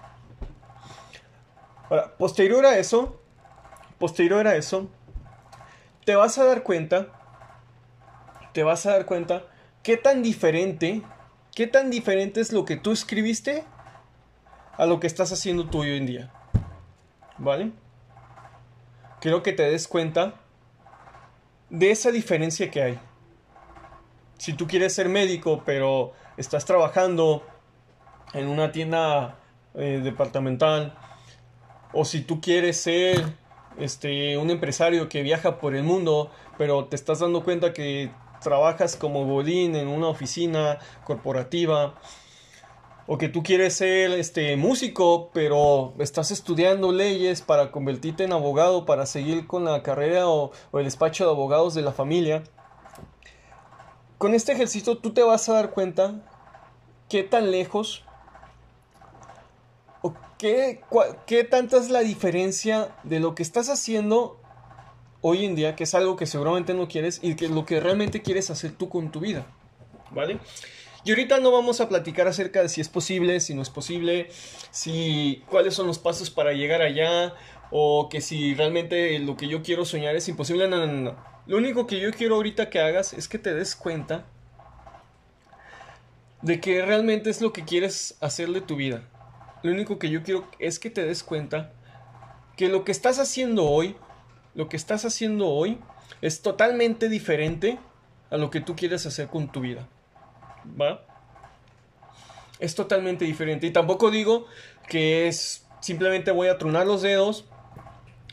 Ahora, 1.91 2.17
posterior 2.17 2.65
a 2.67 2.79
eso, 2.79 3.21
posterior 3.99 4.47
a 4.47 4.57
eso, 4.57 4.89
te 6.05 6.15
vas 6.17 6.39
a 6.39 6.45
dar 6.45 6.63
cuenta, 6.63 7.09
te 8.53 8.63
vas 8.63 8.87
a 8.87 8.93
dar 8.93 9.07
cuenta 9.07 9.47
qué 9.83 9.97
tan 9.97 10.23
diferente, 10.23 11.03
qué 11.55 11.67
tan 11.67 11.91
diferente 11.91 12.41
es 12.41 12.53
lo 12.53 12.65
que 12.65 12.77
tú 12.77 12.93
escribiste 12.93 13.65
a 14.77 14.87
lo 14.87 14.99
que 15.01 15.07
estás 15.07 15.33
haciendo 15.33 15.67
tú 15.67 15.81
hoy 15.81 15.97
en 15.97 16.07
día. 16.07 16.33
¿Vale? 17.39 17.73
Quiero 19.21 19.43
que 19.43 19.53
te 19.53 19.63
des 19.63 19.89
cuenta 19.89 20.35
de 21.71 21.91
esa 21.91 22.11
diferencia 22.11 22.71
que 22.71 22.83
hay. 22.83 23.01
Si 24.39 24.53
tú 24.53 24.67
quieres 24.67 24.95
ser 24.95 25.09
médico, 25.09 25.63
pero 25.65 26.13
estás 26.37 26.65
trabajando 26.65 27.47
en 28.35 28.49
una 28.49 28.73
tienda 28.73 29.39
eh, 29.75 30.01
departamental. 30.03 30.95
O 31.93 32.05
si 32.05 32.21
tú 32.21 32.41
quieres 32.41 32.77
ser 32.77 33.25
este 33.79 34.37
un 34.39 34.51
empresario 34.51 35.09
que 35.09 35.23
viaja 35.23 35.59
por 35.59 35.75
el 35.75 35.83
mundo 35.83 36.31
pero 36.59 36.87
te 36.87 36.97
estás 36.97 37.21
dando 37.21 37.43
cuenta 37.43 37.73
que 37.73 38.11
trabajas 38.41 38.97
como 38.97 39.27
godín 39.27 39.75
en 39.75 39.89
una 39.89 40.09
oficina 40.09 40.79
corporativa 41.05 41.95
o 43.07 43.19
que 43.19 43.29
tú 43.29 43.43
quieres 43.43 43.75
ser 43.75 44.13
este 44.13 44.57
músico 44.57 45.31
pero 45.33 45.95
estás 45.99 46.31
estudiando 46.31 46.93
leyes 46.93 47.43
para 47.43 47.71
convertirte 47.73 48.25
en 48.25 48.33
abogado 48.33 48.87
para 48.87 49.07
seguir 49.07 49.47
con 49.47 49.65
la 49.65 49.83
carrera 49.83 50.29
o, 50.29 50.53
o 50.71 50.79
el 50.79 50.85
despacho 50.85 51.25
de 51.25 51.31
abogados 51.31 51.75
de 51.75 51.83
la 51.83 51.93
familia 51.93 52.45
con 54.19 54.35
este 54.35 54.53
ejercicio 54.53 54.99
tú 54.99 55.13
te 55.13 55.23
vas 55.23 55.49
a 55.49 55.55
dar 55.55 55.71
cuenta 55.71 56.15
qué 57.09 57.25
tan 57.25 57.51
lejos 57.51 58.05
¿Qué, 60.39 60.81
¿Qué 61.27 61.45
tanta 61.45 61.79
es 61.79 61.91
la 61.91 62.01
diferencia 62.01 62.95
de 63.05 63.21
lo 63.21 63.35
que 63.35 63.43
estás 63.43 63.69
haciendo 63.69 64.41
hoy 65.21 65.45
en 65.45 65.55
día, 65.55 65.75
que 65.77 65.85
es 65.85 65.95
algo 65.95 66.17
que 66.17 66.27
seguramente 66.27 66.75
no 66.75 66.89
quieres, 66.89 67.21
y 67.23 67.37
que 67.37 67.49
lo 67.49 67.65
que 67.65 67.81
realmente 67.81 68.21
quieres 68.21 68.51
hacer 68.51 68.73
tú 68.73 68.89
con 68.89 69.11
tu 69.11 69.21
vida? 69.21 69.47
¿Vale? 70.11 70.39
Y 71.05 71.11
ahorita 71.11 71.39
no 71.39 71.51
vamos 71.51 71.81
a 71.81 71.89
platicar 71.89 72.27
acerca 72.29 72.63
de 72.63 72.69
si 72.69 72.81
es 72.81 72.89
posible, 72.89 73.41
si 73.41 73.55
no 73.55 73.63
es 73.63 73.71
posible, 73.71 74.29
si 74.71 75.43
cuáles 75.51 75.75
son 75.75 75.87
los 75.87 75.99
pasos 75.99 76.31
para 76.31 76.53
llegar 76.53 76.83
allá, 76.83 77.35
o 77.71 78.09
que 78.09 78.21
si 78.21 78.55
realmente 78.55 79.19
lo 79.19 79.37
que 79.37 79.49
yo 79.49 79.63
quiero 79.63 79.85
soñar 79.85 80.17
es 80.17 80.29
imposible. 80.29 80.69
No, 80.69 80.87
no, 80.87 80.93
no. 80.93 81.17
Lo 81.47 81.59
único 81.59 81.87
que 81.87 82.01
yo 82.01 82.11
quiero 82.13 82.37
ahorita 82.37 82.71
que 82.71 82.81
hagas 82.81 83.13
es 83.13 83.29
que 83.29 83.39
te 83.39 83.53
des 83.55 83.77
cuenta 83.77 84.27
de 86.41 86.61
que 86.61 86.85
realmente 86.85 87.31
es 87.31 87.41
lo 87.41 87.53
que 87.53 87.65
quieres 87.65 88.17
hacer 88.21 88.51
de 88.51 88.61
tu 88.61 88.77
vida. 88.77 89.09
Lo 89.65 89.73
único 89.73 89.99
que 89.99 90.11
yo 90.11 90.23
quiero 90.23 90.47
es 90.61 90.79
que 90.79 90.91
te 90.91 91.05
des 91.05 91.25
cuenta 91.25 91.73
que 92.57 92.69
lo 92.69 92.85
que 92.85 92.93
estás 92.93 93.19
haciendo 93.19 93.65
hoy 93.65 93.97
lo 94.55 94.69
que 94.69 94.77
estás 94.77 95.05
haciendo 95.05 95.49
hoy 95.49 95.79
es 96.23 96.41
totalmente 96.43 97.09
diferente 97.09 97.79
a 98.31 98.37
lo 98.37 98.51
que 98.51 98.61
tú 98.61 98.77
quieres 98.77 99.05
hacer 99.05 99.29
con 99.29 99.51
tu 99.51 99.61
vida. 99.61 99.89
¿Va? 100.81 101.05
Es 102.59 102.75
totalmente 102.75 103.25
diferente. 103.25 103.67
Y 103.67 103.71
tampoco 103.71 104.11
digo 104.11 104.47
que 104.89 105.29
es 105.29 105.67
simplemente 105.81 106.31
voy 106.31 106.49
a 106.49 106.57
tronar 106.57 106.87
los 106.87 107.03
dedos 107.03 107.45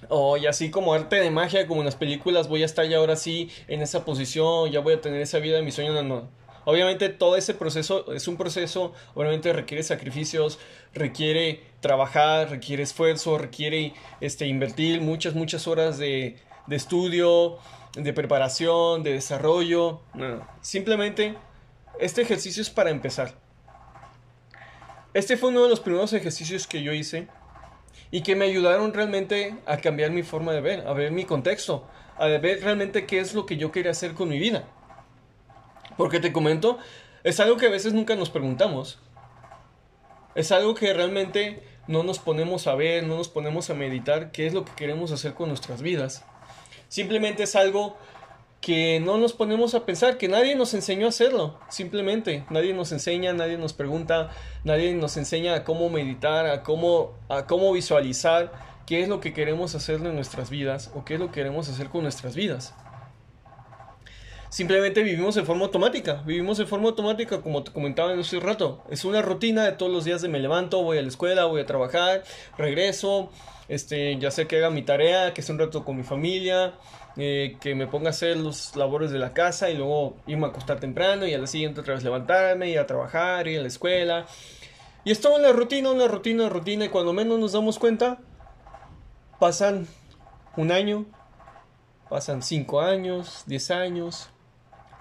o 0.09 0.37
y 0.37 0.47
así 0.47 0.71
como 0.71 0.93
arte 0.93 1.17
de 1.17 1.31
magia, 1.31 1.67
como 1.67 1.81
en 1.81 1.85
las 1.85 1.95
películas, 1.95 2.47
voy 2.47 2.63
a 2.63 2.65
estar 2.65 2.85
ya 2.85 2.97
ahora 2.97 3.15
sí 3.15 3.49
en 3.67 3.81
esa 3.81 4.05
posición, 4.05 4.71
ya 4.71 4.79
voy 4.79 4.93
a 4.93 5.01
tener 5.01 5.21
esa 5.21 5.39
vida 5.39 5.57
de 5.57 5.63
mi 5.63 5.71
sueño. 5.71 5.93
No, 5.93 6.03
no. 6.03 6.29
Obviamente 6.65 7.09
todo 7.09 7.35
ese 7.35 7.53
proceso 7.53 8.13
es 8.13 8.27
un 8.27 8.37
proceso, 8.37 8.93
obviamente 9.15 9.51
requiere 9.51 9.83
sacrificios, 9.83 10.59
requiere 10.93 11.63
trabajar, 11.79 12.49
requiere 12.49 12.83
esfuerzo, 12.83 13.37
requiere 13.37 13.93
este, 14.19 14.45
invertir 14.45 15.01
muchas, 15.01 15.33
muchas 15.33 15.67
horas 15.67 15.97
de, 15.97 16.37
de 16.67 16.75
estudio, 16.75 17.57
de 17.95 18.13
preparación, 18.13 19.03
de 19.03 19.13
desarrollo. 19.13 20.01
No, 20.13 20.47
simplemente 20.61 21.35
este 21.99 22.21
ejercicio 22.21 22.61
es 22.61 22.69
para 22.69 22.89
empezar. 22.89 23.33
Este 25.13 25.35
fue 25.35 25.49
uno 25.49 25.63
de 25.63 25.69
los 25.69 25.79
primeros 25.79 26.13
ejercicios 26.13 26.67
que 26.67 26.83
yo 26.83 26.93
hice 26.93 27.27
y 28.11 28.21
que 28.21 28.35
me 28.35 28.45
ayudaron 28.45 28.93
realmente 28.93 29.55
a 29.65 29.77
cambiar 29.77 30.11
mi 30.11 30.23
forma 30.23 30.53
de 30.53 30.61
ver, 30.61 30.87
a 30.87 30.93
ver 30.93 31.11
mi 31.11 31.25
contexto, 31.25 31.87
a 32.17 32.27
ver 32.27 32.61
realmente 32.61 33.05
qué 33.05 33.19
es 33.19 33.33
lo 33.33 33.45
que 33.45 33.57
yo 33.57 33.71
quería 33.71 33.91
hacer 33.91 34.13
con 34.13 34.29
mi 34.29 34.39
vida. 34.39 34.63
Porque 35.97 36.19
te 36.19 36.31
comento, 36.31 36.77
es 37.23 37.39
algo 37.39 37.57
que 37.57 37.67
a 37.67 37.71
veces 37.71 37.93
nunca 37.93 38.15
nos 38.15 38.29
preguntamos. 38.29 38.99
Es 40.35 40.51
algo 40.51 40.75
que 40.75 40.93
realmente 40.93 41.63
no 41.87 42.03
nos 42.03 42.19
ponemos 42.19 42.67
a 42.67 42.75
ver, 42.75 43.03
no 43.03 43.17
nos 43.17 43.29
ponemos 43.29 43.69
a 43.69 43.73
meditar 43.73 44.31
qué 44.31 44.47
es 44.47 44.53
lo 44.53 44.65
que 44.65 44.71
queremos 44.73 45.11
hacer 45.11 45.33
con 45.33 45.49
nuestras 45.49 45.81
vidas. 45.81 46.23
Simplemente 46.87 47.43
es 47.43 47.55
algo 47.55 47.97
que 48.61 48.99
no 48.99 49.17
nos 49.17 49.33
ponemos 49.33 49.73
a 49.73 49.85
pensar, 49.85 50.17
que 50.17 50.27
nadie 50.27 50.55
nos 50.55 50.73
enseñó 50.75 51.07
a 51.07 51.09
hacerlo, 51.09 51.59
simplemente, 51.69 52.45
nadie 52.51 52.73
nos 52.73 52.91
enseña, 52.91 53.33
nadie 53.33 53.57
nos 53.57 53.73
pregunta, 53.73 54.29
nadie 54.63 54.93
nos 54.93 55.17
enseña 55.17 55.55
a 55.55 55.63
cómo 55.63 55.89
meditar, 55.89 56.45
a 56.45 56.61
cómo, 56.61 57.13
a 57.27 57.47
cómo 57.47 57.73
visualizar 57.73 58.51
qué 58.85 59.01
es 59.01 59.09
lo 59.09 59.19
que 59.19 59.33
queremos 59.33 59.73
hacer 59.73 59.95
en 59.95 60.15
nuestras 60.15 60.51
vidas 60.51 60.91
o 60.93 61.03
qué 61.03 61.15
es 61.15 61.19
lo 61.19 61.27
que 61.27 61.33
queremos 61.33 61.69
hacer 61.69 61.89
con 61.89 62.03
nuestras 62.03 62.35
vidas. 62.35 62.75
Simplemente 64.51 65.01
vivimos 65.01 65.37
en 65.37 65.45
forma 65.45 65.63
automática, 65.63 66.23
vivimos 66.25 66.59
en 66.59 66.67
forma 66.67 66.89
automática 66.89 67.41
como 67.41 67.63
te 67.63 67.71
comentaba 67.71 68.11
en 68.11 68.19
hace 68.19 68.37
rato. 68.41 68.83
Es 68.89 69.05
una 69.05 69.21
rutina 69.21 69.63
de 69.63 69.71
todos 69.71 69.89
los 69.89 70.03
días 70.03 70.21
de 70.21 70.27
me 70.27 70.39
levanto, 70.39 70.83
voy 70.83 70.97
a 70.97 71.01
la 71.01 71.07
escuela, 71.07 71.45
voy 71.45 71.61
a 71.61 71.65
trabajar, 71.65 72.25
regreso, 72.57 73.29
este, 73.69 74.19
ya 74.19 74.29
sé 74.29 74.47
que 74.47 74.57
haga 74.57 74.69
mi 74.69 74.81
tarea, 74.81 75.33
que 75.33 75.39
esté 75.39 75.53
un 75.53 75.59
rato 75.59 75.85
con 75.85 75.95
mi 75.95 76.03
familia, 76.03 76.73
eh, 77.15 77.55
que 77.61 77.75
me 77.75 77.87
ponga 77.87 78.07
a 78.07 78.09
hacer 78.09 78.35
los 78.35 78.75
labores 78.75 79.11
de 79.11 79.19
la 79.19 79.33
casa 79.33 79.69
y 79.69 79.77
luego 79.77 80.17
irme 80.27 80.47
a 80.47 80.49
acostar 80.49 80.81
temprano 80.81 81.25
y 81.25 81.33
a 81.33 81.37
la 81.37 81.47
siguiente 81.47 81.79
otra 81.79 81.93
vez 81.93 82.03
levantarme, 82.03 82.69
ir 82.69 82.79
a 82.79 82.85
trabajar, 82.85 83.47
ir 83.47 83.59
a 83.59 83.61
la 83.61 83.69
escuela. 83.69 84.25
Y 85.05 85.11
es 85.11 85.21
toda 85.21 85.39
una 85.39 85.53
rutina, 85.53 85.91
una 85.91 86.09
rutina, 86.09 86.49
rutina 86.49 86.83
y 86.83 86.89
cuando 86.89 87.13
menos 87.13 87.39
nos 87.39 87.53
damos 87.53 87.79
cuenta, 87.79 88.19
pasan 89.39 89.87
un 90.57 90.73
año, 90.73 91.05
pasan 92.09 92.43
cinco 92.43 92.81
años, 92.81 93.43
diez 93.45 93.71
años, 93.71 94.29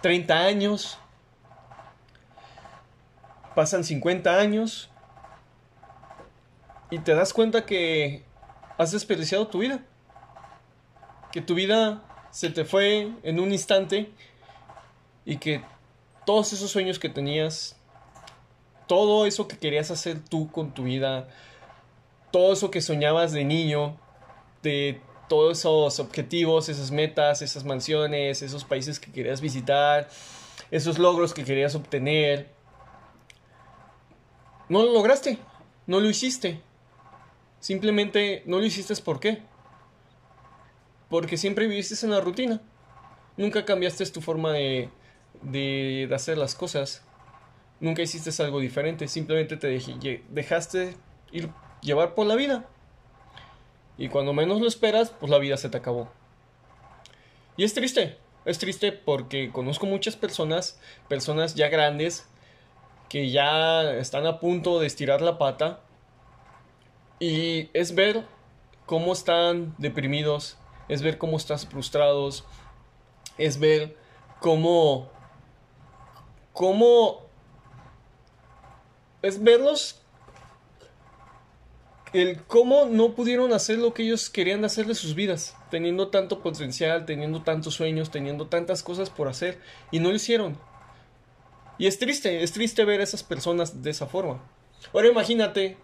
treinta 0.01 0.41
años, 0.41 0.99
pasan 3.55 3.85
cincuenta 3.85 4.39
años. 4.39 4.91
Y 6.91 6.99
te 6.99 7.15
das 7.15 7.33
cuenta 7.33 7.67
que 7.67 8.25
has 8.79 8.91
desperdiciado 8.93 9.47
tu 9.47 9.59
vida. 9.59 9.81
Que 11.31 11.41
tu 11.41 11.55
vida 11.55 12.03
se 12.31 12.51
te 12.51 12.65
fue 12.65 13.13
en 13.23 13.39
un 13.39 13.53
instante. 13.53 14.13
Y 15.25 15.37
que 15.37 15.63
todos 16.27 16.53
esos 16.53 16.71
sueños 16.71 16.99
que 16.99 17.09
tenías, 17.09 17.77
todo 18.87 19.27
eso 19.27 19.47
que 19.47 19.59
querías 19.59 19.91
hacer 19.91 20.19
tú 20.25 20.51
con 20.51 20.73
tu 20.73 20.85
vida, 20.85 21.29
todo 22.33 22.53
eso 22.53 22.71
que 22.71 22.81
soñabas 22.81 23.33
de 23.33 23.45
niño, 23.45 23.97
de 24.63 25.01
todos 25.31 25.59
esos 25.61 25.99
objetivos, 25.99 26.69
esas 26.69 26.91
metas, 26.91 27.41
esas 27.41 27.65
mansiones, 27.65 28.43
esos 28.43 28.65
países 28.65 29.01
que 29.01 29.11
querías 29.11 29.41
visitar, 29.41 30.11
esos 30.71 30.99
logros 30.99 31.33
que 31.33 31.45
querías 31.45 31.75
obtener, 31.75 32.51
no 34.69 34.83
lo 34.83 34.93
lograste, 34.93 35.39
no 35.87 36.01
lo 36.01 36.11
hiciste. 36.11 36.61
Simplemente 37.61 38.43
no 38.45 38.59
lo 38.59 38.65
hiciste 38.67 38.95
por 38.97 39.21
qué 39.21 39.43
porque 41.11 41.37
siempre 41.37 41.67
viviste 41.67 42.07
en 42.07 42.13
la 42.13 42.21
rutina. 42.21 42.63
Nunca 43.37 43.65
cambiaste 43.67 44.07
tu 44.07 44.23
forma 44.23 44.53
de, 44.53 44.89
de, 45.43 46.09
hacer 46.15 46.39
las 46.39 46.55
cosas. 46.55 47.03
Nunca 47.81 48.01
hiciste 48.01 48.31
algo 48.43 48.61
diferente. 48.61 49.09
Simplemente 49.09 49.57
te 49.57 49.69
dejaste 50.31 50.97
ir 51.33 51.51
llevar 51.83 52.15
por 52.15 52.27
la 52.27 52.37
vida. 52.37 52.65
Y 54.01 54.09
cuando 54.09 54.33
menos 54.33 54.63
lo 54.63 54.67
esperas, 54.67 55.11
pues 55.11 55.29
la 55.29 55.37
vida 55.37 55.59
se 55.59 55.69
te 55.69 55.77
acabó. 55.77 56.09
Y 57.59 57.65
es 57.65 57.75
triste. 57.75 58.17
Es 58.47 58.59
triste 58.59 58.93
porque 58.93 59.53
conozco 59.53 59.85
muchas 59.85 60.17
personas, 60.17 60.81
personas 61.07 61.55
ya 61.55 61.69
grandes, 61.69 62.27
que 63.11 63.31
ya 63.31 63.93
están 63.93 64.27
a 64.27 64.41
punto 64.41 64.81
de 64.81 64.87
estirar 64.87 65.21
la 65.21 65.37
pata. 65.37 65.81
Y 67.19 67.69
es 67.75 67.95
ver 67.95 68.25
cómo 68.87 69.13
están 69.13 69.75
deprimidos, 69.77 70.57
es 70.89 71.03
ver 71.03 71.19
cómo 71.19 71.37
estás 71.37 71.67
frustrados, 71.67 72.47
es 73.37 73.61
ver 73.61 73.99
cómo, 74.41 75.11
cómo, 76.55 77.27
es 79.21 79.43
verlos, 79.43 80.00
el 82.13 82.43
cómo 82.43 82.87
no 82.87 83.15
pudieron 83.15 83.53
hacer 83.53 83.79
lo 83.79 83.95
que 83.95 84.03
ellos 84.03 84.31
querían 84.31 84.65
hacer 84.65 84.87
de 84.87 84.95
sus 84.95 85.15
vidas, 85.15 85.57
teniendo 85.71 86.09
tanto 86.09 86.43
potencial, 86.43 87.07
teniendo 87.07 87.43
tantos 87.43 87.75
sueños, 87.75 88.11
teniendo 88.11 88.47
tantas 88.47 88.83
cosas 88.83 89.11
por 89.11 89.29
hacer, 89.29 89.59
y 89.91 90.01
no 90.01 90.11
lo 90.11 90.17
hicieron. 90.17 90.59
Y 91.79 91.87
es 91.87 91.99
triste, 91.99 92.43
es 92.43 92.53
triste 92.53 92.85
ver 92.85 93.01
a 93.01 93.05
esas 93.05 93.23
personas 93.23 93.83
de 93.83 93.91
esa 93.91 94.07
forma. 94.07 94.43
Ahora 94.93 95.09
imagínate 95.09 95.77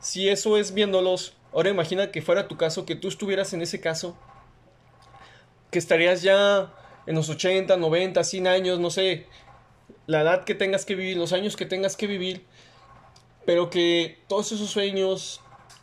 si 0.00 0.28
eso 0.28 0.56
es 0.56 0.72
viéndolos 0.72 1.34
Ahora 1.52 1.70
imagina 1.70 2.12
que 2.12 2.22
fuera 2.22 2.46
tu 2.46 2.56
caso, 2.56 2.86
que 2.86 2.94
tú 2.94 3.08
estuvieras 3.08 3.52
en 3.52 3.62
ese 3.62 3.80
caso, 3.80 4.16
que 5.70 5.78
estarías 5.78 6.22
ya 6.22 6.72
en 7.06 7.16
los 7.16 7.28
80, 7.28 7.76
90, 7.76 8.22
100 8.22 8.46
años, 8.46 8.78
no 8.78 8.90
sé, 8.90 9.26
la 10.06 10.20
edad 10.20 10.44
que 10.44 10.54
tengas 10.54 10.84
que 10.84 10.94
vivir, 10.94 11.16
los 11.16 11.32
años 11.32 11.56
que 11.56 11.66
tengas 11.66 11.96
que 11.96 12.06
vivir, 12.06 12.44
pero 13.44 13.70
que 13.70 14.18
todos 14.28 14.52
esos 14.52 14.70
sueños, 14.70 15.40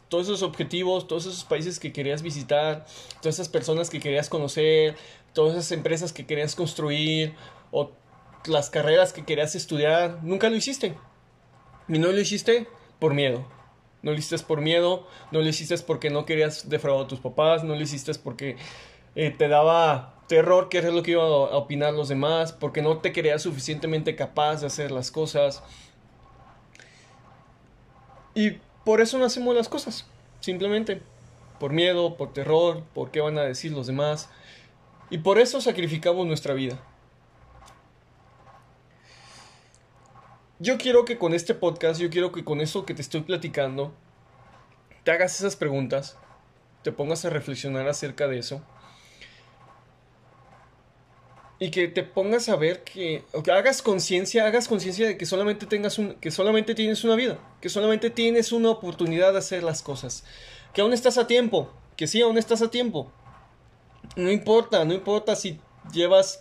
todos 0.10 0.28
esos 0.28 0.44
objetivos, 0.44 1.08
todos 1.08 1.26
esos 1.26 1.44
países 1.44 1.80
que 1.80 1.92
querías 1.92 2.22
visitar, 2.22 2.86
todas 3.22 3.36
esas 3.36 3.50
personas 3.50 3.90
que 3.90 4.00
querías 4.00 4.30
conocer, 4.30 4.96
todas 5.34 5.56
esas 5.56 5.72
empresas 5.72 6.14
que 6.14 6.26
querías 6.26 6.56
construir, 6.56 7.36
o 7.72 7.92
las 8.46 8.70
carreras 8.70 9.14
que 9.14 9.26
querías 9.26 9.56
estudiar, 9.56 10.20
nunca 10.24 10.50
lo 10.50 10.56
hiciste. 10.56 10.96
Y 11.88 12.00
no 12.00 12.12
lo 12.12 12.20
hiciste 12.20 12.68
por 13.00 13.14
miedo. 13.14 13.46
No 14.02 14.12
lo 14.12 14.18
hiciste 14.18 14.38
por 14.46 14.62
miedo, 14.62 15.08
no 15.32 15.42
lo 15.42 15.48
hiciste 15.48 15.78
porque 15.80 16.10
no 16.10 16.26
querías 16.26 16.70
defraudar 16.70 17.06
a 17.06 17.08
tus 17.08 17.20
papás, 17.20 17.64
no 17.64 17.76
lo 17.76 17.82
hiciste 17.82 18.14
porque 18.16 18.56
eh, 19.16 19.32
te 19.32 19.48
daba 19.48 20.22
terror 20.28 20.70
querer 20.70 20.94
lo 20.94 21.04
que 21.04 21.12
iban 21.12 21.26
a 21.26 21.58
opinar 21.58 21.94
los 21.94 22.08
demás, 22.08 22.54
porque 22.54 22.82
no 22.82 23.00
te 23.00 23.12
creías 23.12 23.42
suficientemente 23.42 24.16
capaz 24.16 24.62
de 24.62 24.68
hacer 24.68 24.92
las 24.92 25.12
cosas. 25.12 25.64
Y 28.38 28.60
por 28.86 29.02
eso 29.02 29.18
no 29.18 29.26
hacemos 29.26 29.56
las 29.56 29.68
cosas, 29.68 30.06
simplemente 30.42 31.02
por 31.60 31.74
miedo, 31.74 32.18
por 32.18 32.34
terror, 32.34 32.84
por 32.94 33.10
qué 33.10 33.20
van 33.20 33.40
a 33.40 33.42
decir 33.42 33.72
los 33.72 33.88
demás. 33.88 34.30
Y 35.10 35.18
por 35.18 35.40
eso 35.40 35.60
sacrificamos 35.60 36.28
nuestra 36.28 36.54
vida. 36.54 36.80
Yo 40.60 40.78
quiero 40.78 41.04
que 41.04 41.18
con 41.18 41.34
este 41.34 41.56
podcast, 41.56 42.00
yo 42.00 42.12
quiero 42.12 42.32
que 42.32 42.44
con 42.44 42.62
eso 42.62 42.86
que 42.86 42.94
te 42.94 43.02
estoy 43.02 43.22
platicando, 43.22 43.92
te 45.04 45.10
hagas 45.10 45.40
esas 45.40 45.56
preguntas, 45.56 46.16
te 46.84 46.92
pongas 46.92 47.26
a 47.26 47.32
reflexionar 47.32 47.88
acerca 47.90 48.28
de 48.28 48.38
eso. 48.38 48.62
Y 51.60 51.72
que 51.72 51.88
te 51.88 52.04
pongas 52.04 52.50
a 52.50 52.56
ver 52.56 52.84
que, 52.84 53.24
o 53.34 53.42
que 53.42 53.52
hagas 53.52 53.82
conciencia, 53.82 54.46
hagas 54.46 54.68
conciencia 54.68 55.08
de 55.08 55.18
que 55.18 55.26
solamente 55.26 55.66
tengas 55.66 55.98
un, 55.98 56.14
que 56.16 56.30
solamente 56.30 56.76
tienes 56.76 57.04
una 57.04 57.16
vida, 57.16 57.40
que 57.62 57.70
solamente 57.70 58.12
tienes 58.12 58.52
una 58.52 58.70
oportunidad 58.70 59.34
de 59.34 59.40
hacer 59.40 59.64
las 59.64 59.82
cosas, 59.82 60.24
que 60.74 60.82
aún 60.82 60.94
estás 60.94 61.18
a 61.18 61.26
tiempo, 61.26 61.72
que 61.96 62.06
sí, 62.06 62.22
aún 62.22 62.38
estás 62.38 62.62
a 62.62 62.70
tiempo. 62.70 63.12
No 64.16 64.32
importa, 64.32 64.86
no 64.86 64.94
importa 64.94 65.36
si 65.36 65.60
llevas 65.92 66.40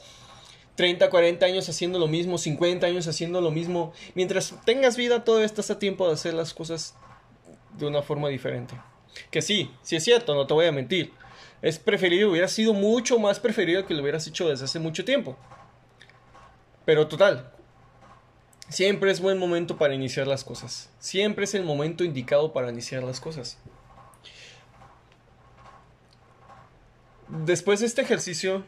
30, 0.77 1.09
40 1.09 1.47
años 1.47 1.69
haciendo 1.69 1.99
lo 1.99 2.07
mismo, 2.07 2.39
50 2.39 2.87
años 2.87 3.09
haciendo 3.09 3.41
lo 3.41 3.51
mismo. 3.51 3.93
Mientras 4.15 4.55
tengas 4.65 4.97
vida, 4.97 5.25
todavía 5.25 5.47
estás 5.47 5.71
a 5.71 5.79
tiempo 5.79 6.07
de 6.07 6.15
hacer 6.15 6.35
las 6.35 6.55
cosas 6.55 6.95
de 7.79 7.87
una 7.87 8.03
forma 8.03 8.29
diferente. 8.29 8.75
Que 9.31 9.43
sí, 9.43 9.71
sí 9.83 9.97
es 9.97 10.05
cierto, 10.05 10.35
no 10.35 10.47
te 10.47 10.55
voy 10.55 10.67
a 10.67 10.73
mentir. 10.73 11.13
Es 11.63 11.79
preferido, 11.79 12.31
hubiera 12.31 12.49
sido 12.49 12.75
mucho 12.75 13.19
más 13.19 13.41
preferido 13.41 13.87
que 13.87 13.95
lo 13.95 14.03
hubieras 14.03 14.27
hecho 14.27 14.49
desde 14.49 14.67
hace 14.67 14.79
mucho 14.79 15.05
tiempo. 15.05 15.37
Pero 16.85 17.09
total, 17.09 17.51
siempre 18.69 19.11
es 19.11 19.21
buen 19.21 19.39
momento 19.39 19.77
para 19.77 19.95
iniciar 19.95 20.27
las 20.27 20.45
cosas. 20.45 20.91
Siempre 20.99 21.45
es 21.45 21.55
el 21.55 21.65
momento 21.65 22.05
indicado 22.05 22.53
para 22.53 22.71
iniciar 22.71 23.03
las 23.03 23.21
cosas. 23.21 23.59
Después 27.29 27.81
de 27.81 27.87
este 27.87 28.03
ejercicio, 28.03 28.65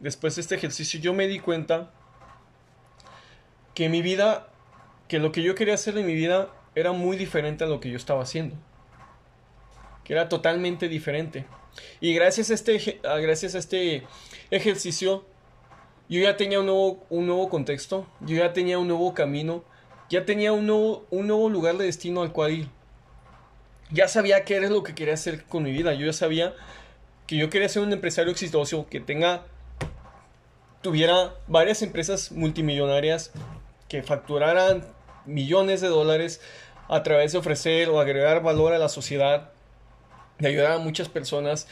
después 0.00 0.34
de 0.34 0.40
este 0.40 0.56
ejercicio 0.56 0.98
yo 0.98 1.14
me 1.14 1.28
di 1.28 1.38
cuenta 1.38 1.92
que 3.74 3.88
mi 3.88 4.02
vida, 4.02 4.48
que 5.06 5.20
lo 5.20 5.30
que 5.30 5.42
yo 5.42 5.54
quería 5.54 5.74
hacer 5.74 5.96
en 5.98 6.06
mi 6.06 6.14
vida 6.14 6.48
era 6.74 6.92
muy 6.92 7.16
diferente 7.16 7.62
a 7.62 7.66
lo 7.68 7.78
que 7.78 7.90
yo 7.90 7.96
estaba 7.96 8.22
haciendo. 8.22 8.56
Que 10.02 10.12
era 10.12 10.28
totalmente 10.28 10.88
diferente. 10.88 11.46
Y 12.00 12.14
gracias 12.14 12.50
a 12.50 12.54
este, 12.54 13.00
gracias 13.02 13.54
a 13.54 13.58
este 13.58 14.04
ejercicio, 14.50 15.24
yo 16.08 16.20
ya 16.20 16.36
tenía 16.36 16.60
un 16.60 16.66
nuevo, 16.66 17.04
un 17.10 17.26
nuevo 17.26 17.48
contexto, 17.48 18.06
yo 18.20 18.36
ya 18.36 18.52
tenía 18.52 18.78
un 18.78 18.88
nuevo 18.88 19.14
camino, 19.14 19.64
ya 20.10 20.24
tenía 20.24 20.52
un 20.52 20.66
nuevo, 20.66 21.06
un 21.10 21.26
nuevo 21.26 21.48
lugar 21.48 21.76
de 21.78 21.86
destino 21.86 22.22
al 22.22 22.32
cual 22.32 22.52
ir. 22.52 22.68
Ya 23.90 24.08
sabía 24.08 24.44
qué 24.44 24.56
era 24.56 24.68
lo 24.68 24.82
que 24.82 24.94
quería 24.94 25.14
hacer 25.14 25.44
con 25.44 25.62
mi 25.62 25.72
vida, 25.72 25.94
yo 25.94 26.06
ya 26.06 26.12
sabía 26.12 26.54
que 27.26 27.36
yo 27.36 27.48
quería 27.48 27.68
ser 27.68 27.82
un 27.82 27.92
empresario 27.92 28.30
exitoso, 28.30 28.86
que 28.90 29.00
tenga, 29.00 29.46
tuviera 30.82 31.34
varias 31.46 31.80
empresas 31.82 32.32
multimillonarias 32.32 33.32
que 33.88 34.02
facturaran 34.02 34.84
millones 35.24 35.80
de 35.80 35.88
dólares 35.88 36.40
a 36.88 37.02
través 37.02 37.32
de 37.32 37.38
ofrecer 37.38 37.88
o 37.88 37.98
agregar 37.98 38.42
valor 38.42 38.74
a 38.74 38.78
la 38.78 38.90
sociedad, 38.90 39.53
de 40.38 40.48
ayudar 40.48 40.72
a 40.72 40.78
muchas 40.78 41.08
personas 41.08 41.68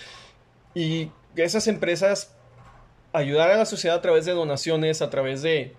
y 0.75 1.11
esas 1.37 1.67
empresas 1.67 2.35
ayudar 3.13 3.51
a 3.51 3.57
la 3.57 3.67
sociedad 3.67 3.99
a 3.99 4.03
través 4.03 4.25
de 4.25 4.33
donaciones, 4.33 5.03
a 5.03 5.11
través 5.11 5.43
de, 5.43 5.75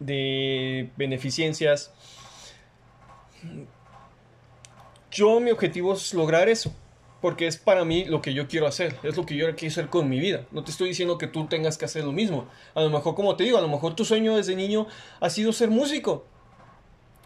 de 0.00 0.90
beneficencias. 0.96 1.92
Yo 5.10 5.40
mi 5.40 5.50
objetivo 5.50 5.94
es 5.94 6.14
lograr 6.14 6.48
eso 6.48 6.74
porque 7.22 7.46
es 7.46 7.56
para 7.56 7.84
mí 7.84 8.04
lo 8.04 8.20
que 8.20 8.34
yo 8.34 8.48
quiero 8.48 8.66
hacer, 8.66 8.96
es 9.04 9.16
lo 9.16 9.24
que 9.24 9.36
yo 9.36 9.46
quiero 9.54 9.70
hacer 9.70 9.88
con 9.88 10.08
mi 10.08 10.18
vida. 10.18 10.44
No 10.50 10.64
te 10.64 10.72
estoy 10.72 10.88
diciendo 10.88 11.18
que 11.18 11.28
tú 11.28 11.46
tengas 11.46 11.78
que 11.78 11.84
hacer 11.84 12.04
lo 12.04 12.10
mismo. 12.10 12.48
A 12.74 12.82
lo 12.82 12.90
mejor, 12.90 13.14
como 13.14 13.36
te 13.36 13.44
digo, 13.44 13.56
a 13.56 13.60
lo 13.60 13.68
mejor 13.68 13.94
tu 13.94 14.04
sueño 14.04 14.36
desde 14.36 14.56
niño 14.56 14.88
ha 15.20 15.30
sido 15.30 15.52
ser 15.52 15.70
músico. 15.70 16.26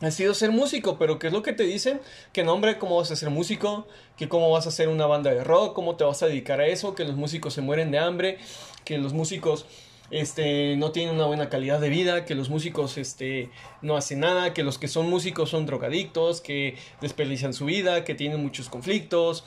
Ha 0.03 0.11
sido 0.11 0.35
ser 0.35 0.51
músico, 0.51 0.99
pero 0.99 1.19
¿qué 1.19 1.29
es 1.29 1.33
lo 1.33 1.43
que 1.43 1.55
te 1.55 1.63
dicen? 1.63 2.01
Que 2.35 2.45
no, 2.45 2.53
hombre, 2.53 2.79
¿cómo 2.79 2.99
vas 2.99 3.11
a 3.11 3.17
ser 3.17 3.31
músico? 3.31 3.87
Que 4.19 4.29
cómo 4.29 4.51
vas 4.51 4.67
a 4.67 4.69
hacer 4.69 4.89
una 4.89 5.07
banda 5.07 5.31
de 5.31 5.43
rock, 5.43 5.75
cómo 5.75 5.97
te 5.97 6.05
vas 6.05 6.23
a 6.23 6.27
dedicar 6.27 6.61
a 6.61 6.67
eso, 6.67 6.95
que 6.95 7.05
los 7.05 7.17
músicos 7.17 7.55
se 7.55 7.63
mueren 7.63 7.91
de 7.91 7.99
hambre, 7.99 8.37
que 8.85 8.99
los 8.99 9.15
músicos 9.15 9.65
este, 10.11 10.77
no 10.77 10.93
tienen 10.93 11.15
una 11.15 11.25
buena 11.25 11.49
calidad 11.49 11.81
de 11.81 11.89
vida, 11.89 12.27
que 12.27 12.35
los 12.35 12.51
músicos 12.51 12.99
este, 12.99 13.51
no 13.81 13.97
hacen 13.97 14.21
nada, 14.21 14.53
que 14.53 14.63
los 14.63 14.79
que 14.79 14.87
son 14.87 15.09
músicos 15.09 15.49
son 15.49 15.65
drogadictos, 15.65 16.43
que 16.43 16.77
desperdician 17.01 17.55
su 17.55 17.65
vida, 17.65 18.05
que 18.05 18.15
tienen 18.15 18.43
muchos 18.43 18.69
conflictos, 18.69 19.45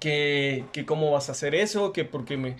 que, 0.00 0.64
que 0.72 0.84
cómo 0.84 1.12
vas 1.12 1.28
a 1.28 1.32
hacer 1.32 1.54
eso, 1.54 1.92
que 1.92 2.04
porque 2.04 2.36
me 2.36 2.56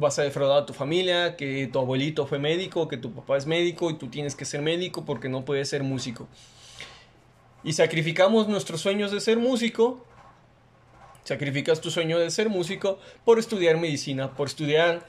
vas 0.00 0.18
a 0.18 0.22
defraudar 0.22 0.62
a 0.62 0.66
tu 0.66 0.72
familia, 0.72 1.36
que 1.36 1.68
tu 1.72 1.78
abuelito 1.78 2.26
fue 2.26 2.38
médico, 2.38 2.88
que 2.88 2.96
tu 2.96 3.12
papá 3.12 3.36
es 3.36 3.46
médico 3.46 3.90
y 3.90 3.94
tú 3.94 4.08
tienes 4.08 4.34
que 4.34 4.44
ser 4.44 4.62
médico 4.62 5.04
porque 5.04 5.28
no 5.28 5.44
puedes 5.44 5.68
ser 5.68 5.82
músico. 5.82 6.26
Y 7.62 7.74
sacrificamos 7.74 8.48
nuestros 8.48 8.80
sueños 8.80 9.12
de 9.12 9.20
ser 9.20 9.36
músico, 9.38 10.04
sacrificas 11.24 11.80
tu 11.80 11.90
sueño 11.90 12.18
de 12.18 12.30
ser 12.30 12.48
músico 12.48 12.98
por 13.24 13.38
estudiar 13.38 13.76
medicina, 13.76 14.34
por 14.34 14.48
estudiar 14.48 15.06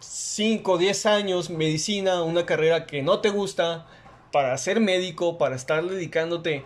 5 0.00 0.72
o 0.72 0.78
10 0.78 1.06
años 1.06 1.50
medicina, 1.50 2.22
una 2.22 2.46
carrera 2.46 2.86
que 2.86 3.02
no 3.02 3.20
te 3.20 3.30
gusta, 3.30 3.86
para 4.32 4.58
ser 4.58 4.80
médico, 4.80 5.38
para 5.38 5.54
estar 5.54 5.84
dedicándote 5.84 6.64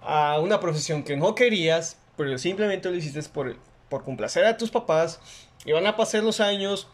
a 0.00 0.40
una 0.40 0.60
profesión 0.60 1.02
que 1.02 1.16
no 1.16 1.34
querías, 1.34 1.98
pero 2.16 2.38
simplemente 2.38 2.88
lo 2.88 2.96
hiciste 2.96 3.22
por, 3.24 3.56
por 3.90 4.02
complacer 4.02 4.46
a 4.46 4.56
tus 4.56 4.70
papás, 4.70 5.20
y 5.66 5.72
van 5.72 5.86
a 5.86 5.96
pasar 5.96 6.22
los 6.22 6.40
años 6.40 6.88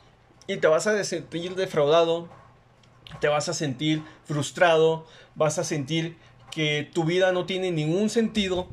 y 0.46 0.56
te 0.56 0.66
vas 0.66 0.86
a 0.86 1.04
sentir 1.04 1.54
defraudado, 1.54 2.28
te 3.20 3.28
vas 3.28 3.48
a 3.48 3.54
sentir 3.54 4.02
frustrado, 4.24 5.06
vas 5.34 5.58
a 5.58 5.64
sentir 5.64 6.16
que 6.50 6.90
tu 6.92 7.04
vida 7.04 7.32
no 7.32 7.46
tiene 7.46 7.70
ningún 7.70 8.10
sentido 8.10 8.66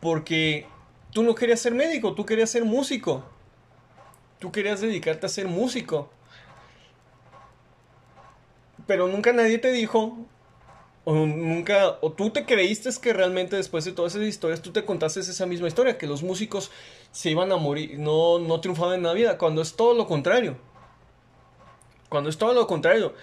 porque 0.00 0.66
tú 1.12 1.22
no 1.22 1.34
querías 1.34 1.60
ser 1.60 1.74
médico, 1.74 2.14
tú 2.14 2.26
querías 2.26 2.50
ser 2.50 2.64
músico. 2.64 3.24
Tú 4.38 4.50
querías 4.50 4.80
dedicarte 4.80 5.26
a 5.26 5.28
ser 5.28 5.46
músico. 5.46 6.10
Pero 8.88 9.06
nunca 9.06 9.32
nadie 9.32 9.58
te 9.58 9.70
dijo 9.70 10.18
o 11.04 11.14
nunca, 11.14 11.98
o 12.00 12.12
tú 12.12 12.30
te 12.30 12.44
creíste 12.44 12.88
que 13.00 13.12
realmente 13.12 13.56
después 13.56 13.84
de 13.84 13.92
todas 13.92 14.14
esas 14.14 14.28
historias, 14.28 14.62
tú 14.62 14.70
te 14.70 14.84
contaste 14.84 15.20
esa 15.20 15.46
misma 15.46 15.66
historia, 15.66 15.98
que 15.98 16.06
los 16.06 16.22
músicos 16.22 16.70
se 17.10 17.30
iban 17.30 17.50
a 17.50 17.56
morir, 17.56 17.98
no, 17.98 18.38
no 18.38 18.60
triunfaban 18.60 18.96
en 18.96 19.02
la 19.02 19.12
vida, 19.12 19.36
cuando 19.36 19.62
es 19.62 19.74
todo 19.74 19.94
lo 19.94 20.06
contrario. 20.06 20.56
Cuando 22.08 22.30
es 22.30 22.38
todo 22.38 22.52
lo 22.52 22.66
contrario. 22.66 23.14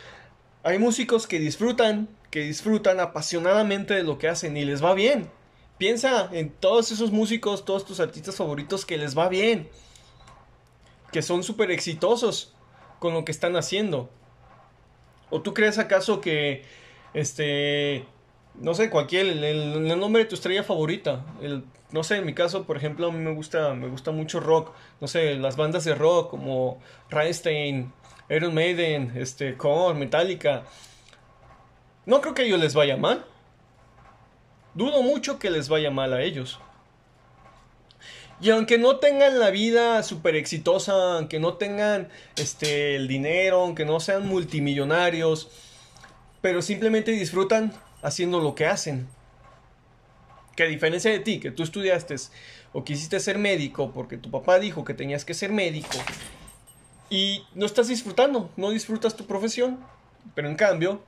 Hay 0.63 0.77
músicos 0.77 1.25
que 1.25 1.39
disfrutan, 1.39 2.09
que 2.31 2.41
disfrutan 2.41 2.99
apasionadamente 2.99 3.93
de 3.93 4.03
lo 4.03 4.17
que 4.17 4.27
hacen 4.27 4.57
y 4.57 4.65
les 4.65 4.83
va 4.83 4.93
bien. 4.93 5.29
Piensa 5.77 6.29
en 6.33 6.49
todos 6.49 6.91
esos 6.91 7.11
músicos, 7.11 7.63
todos 7.63 7.85
tus 7.85 8.01
artistas 8.01 8.35
favoritos 8.35 8.85
que 8.85 8.97
les 8.97 9.17
va 9.17 9.29
bien. 9.29 9.69
Que 11.13 11.21
son 11.21 11.43
súper 11.43 11.71
exitosos 11.71 12.53
con 12.99 13.13
lo 13.13 13.23
que 13.23 13.31
están 13.31 13.55
haciendo. 13.55 14.09
¿O 15.29 15.41
tú 15.41 15.53
crees 15.53 15.77
acaso 15.77 16.19
que 16.19 16.65
este, 17.13 18.05
no 18.55 18.73
sé, 18.73 18.89
cualquier, 18.89 19.27
el, 19.27 19.99
nombre 19.99 20.23
de 20.23 20.29
tu 20.29 20.35
estrella 20.35 20.63
favorita. 20.63 21.25
El, 21.41 21.63
no 21.91 22.03
sé, 22.03 22.17
en 22.17 22.25
mi 22.25 22.33
caso, 22.33 22.65
por 22.65 22.77
ejemplo, 22.77 23.07
a 23.07 23.11
mí 23.11 23.19
me 23.19 23.33
gusta, 23.33 23.73
me 23.73 23.87
gusta 23.87 24.11
mucho 24.11 24.39
rock. 24.39 24.73
No 25.01 25.07
sé, 25.07 25.35
las 25.35 25.55
bandas 25.55 25.83
de 25.85 25.95
rock 25.95 26.29
como 26.29 26.79
Rammstein, 27.09 27.91
Iron 28.29 28.53
Maiden, 28.53 29.13
este, 29.15 29.57
Korn, 29.57 29.97
Metallica. 29.97 30.63
No 32.05 32.21
creo 32.21 32.33
que 32.33 32.43
a 32.43 32.45
ellos 32.45 32.59
les 32.59 32.75
vaya 32.75 32.97
mal. 32.97 33.25
Dudo 34.73 35.01
mucho 35.01 35.39
que 35.39 35.49
les 35.49 35.67
vaya 35.67 35.89
mal 35.89 36.13
a 36.13 36.21
ellos. 36.21 36.59
Y 38.41 38.51
aunque 38.51 38.77
no 38.77 38.97
tengan 38.97 39.37
la 39.39 39.49
vida 39.49 40.01
súper 40.03 40.35
exitosa, 40.35 41.17
aunque 41.17 41.39
no 41.39 41.55
tengan 41.55 42.07
este, 42.37 42.95
el 42.95 43.07
dinero, 43.07 43.61
aunque 43.61 43.83
no 43.83 43.99
sean 43.99 44.27
multimillonarios, 44.27 45.49
pero 46.41 46.61
simplemente 46.61 47.11
disfrutan 47.11 47.73
haciendo 48.01 48.39
lo 48.39 48.55
que 48.55 48.65
hacen. 48.65 49.07
Que 50.55 50.63
a 50.63 50.67
diferencia 50.67 51.11
de 51.11 51.19
ti, 51.19 51.39
que 51.39 51.51
tú 51.51 51.63
estudiaste 51.63 52.15
o 52.73 52.83
quisiste 52.83 53.19
ser 53.19 53.37
médico 53.37 53.91
porque 53.91 54.17
tu 54.17 54.29
papá 54.29 54.59
dijo 54.59 54.83
que 54.83 54.93
tenías 54.93 55.25
que 55.25 55.33
ser 55.33 55.51
médico 55.51 55.97
y 57.09 57.45
no 57.55 57.65
estás 57.65 57.87
disfrutando, 57.87 58.51
no 58.55 58.69
disfrutas 58.69 59.15
tu 59.15 59.25
profesión, 59.25 59.79
pero 60.35 60.47
en 60.47 60.55
cambio 60.55 61.01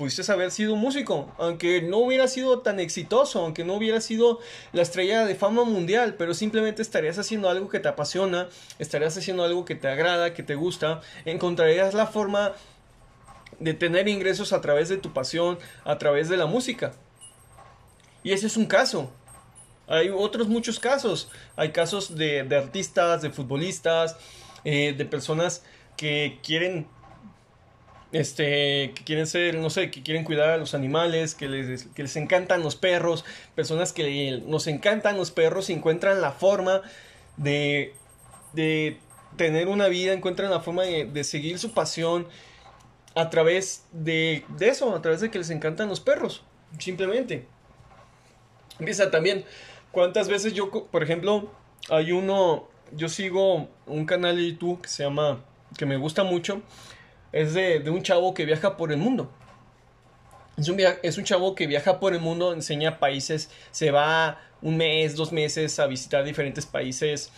pudiste 0.00 0.32
haber 0.32 0.50
sido 0.50 0.76
músico, 0.76 1.30
aunque 1.36 1.82
no 1.82 1.98
hubiera 1.98 2.26
sido 2.26 2.60
tan 2.60 2.80
exitoso, 2.80 3.40
aunque 3.40 3.64
no 3.64 3.74
hubiera 3.74 4.00
sido 4.00 4.38
la 4.72 4.80
estrella 4.80 5.26
de 5.26 5.34
fama 5.34 5.64
mundial, 5.64 6.14
pero 6.16 6.32
simplemente 6.32 6.80
estarías 6.80 7.18
haciendo 7.18 7.50
algo 7.50 7.68
que 7.68 7.80
te 7.80 7.88
apasiona, 7.88 8.48
estarías 8.78 9.18
haciendo 9.18 9.44
algo 9.44 9.66
que 9.66 9.74
te 9.74 9.88
agrada, 9.88 10.32
que 10.32 10.42
te 10.42 10.54
gusta, 10.54 11.02
encontrarías 11.26 11.92
la 11.92 12.06
forma 12.06 12.52
de 13.60 13.74
tener 13.74 14.08
ingresos 14.08 14.52
a 14.52 14.60
través 14.60 14.88
de 14.88 14.96
tu 14.96 15.12
pasión, 15.12 15.58
a 15.84 15.98
través 15.98 16.28
de 16.28 16.36
la 16.36 16.46
música. 16.46 16.92
Y 18.22 18.32
ese 18.32 18.46
es 18.46 18.56
un 18.56 18.66
caso. 18.66 19.10
Hay 19.86 20.08
otros 20.08 20.48
muchos 20.48 20.80
casos. 20.80 21.30
Hay 21.56 21.70
casos 21.70 22.16
de, 22.16 22.40
artistas, 22.40 23.22
de 23.22 23.30
futbolistas, 23.30 24.16
eh, 24.64 24.94
de 24.96 25.04
personas 25.04 25.62
que 25.96 26.38
quieren 26.42 26.86
este, 28.12 28.92
que 28.94 29.04
quieren 29.04 29.26
ser, 29.26 29.56
no 29.56 29.70
sé, 29.70 29.90
que 29.90 30.02
quieren 30.02 30.24
cuidar 30.24 30.50
a 30.50 30.56
los 30.56 30.74
animales, 30.74 31.34
que 31.34 31.48
les, 31.48 31.84
que 31.84 32.02
les 32.02 32.16
encantan 32.16 32.62
los 32.62 32.74
perros, 32.74 33.24
personas 33.54 33.92
que 33.92 34.42
nos 34.46 34.66
encantan 34.66 35.16
los 35.16 35.30
perros 35.30 35.70
y 35.70 35.74
encuentran 35.74 36.20
la 36.20 36.32
forma 36.32 36.82
de, 37.36 37.94
de 38.52 38.98
tener 39.36 39.68
una 39.68 39.86
vida, 39.86 40.12
encuentran 40.12 40.50
la 40.50 40.60
forma 40.60 40.82
de, 40.82 41.04
de 41.04 41.24
seguir 41.24 41.58
su 41.58 41.72
pasión 41.72 42.26
a 43.14 43.30
través 43.30 43.86
de, 43.92 44.44
eso, 44.60 44.94
a 44.94 45.02
través 45.02 45.20
de 45.20 45.30
que 45.30 45.38
les 45.38 45.50
encantan 45.50 45.88
los 45.88 46.00
perros, 46.00 46.44
simplemente. 46.78 47.46
Empieza 48.78 49.10
también, 49.10 49.44
¿cuántas 49.90 50.28
veces 50.28 50.54
yo, 50.54 50.70
por 50.70 51.02
ejemplo, 51.02 51.50
hay 51.88 52.12
uno, 52.12 52.68
yo 52.92 53.08
sigo 53.08 53.68
un 53.86 54.06
canal 54.06 54.36
de 54.36 54.52
YouTube 54.52 54.82
que 54.82 54.88
se 54.88 55.02
llama, 55.02 55.44
que 55.76 55.86
me 55.86 55.96
gusta 55.96 56.24
mucho, 56.24 56.62
es 57.32 57.54
de, 57.54 57.82
un 57.90 58.02
chavo 58.02 58.34
que 58.34 58.44
viaja 58.44 58.76
por 58.76 58.92
el 58.92 58.98
mundo. 58.98 59.30
Es 60.56 60.68
un, 60.68 60.78
es 60.80 61.18
un 61.18 61.24
chavo 61.24 61.54
que 61.54 61.66
viaja 61.66 62.00
por 62.00 62.12
el 62.12 62.20
mundo, 62.20 62.52
enseña 62.52 62.98
países, 62.98 63.50
se 63.70 63.90
va 63.90 64.40
un 64.62 64.76
mes, 64.76 65.16
dos 65.16 65.32
meses 65.32 65.78
a 65.78 65.86
visitar 65.86 66.22
diferentes 66.22 66.66
países 66.66 67.32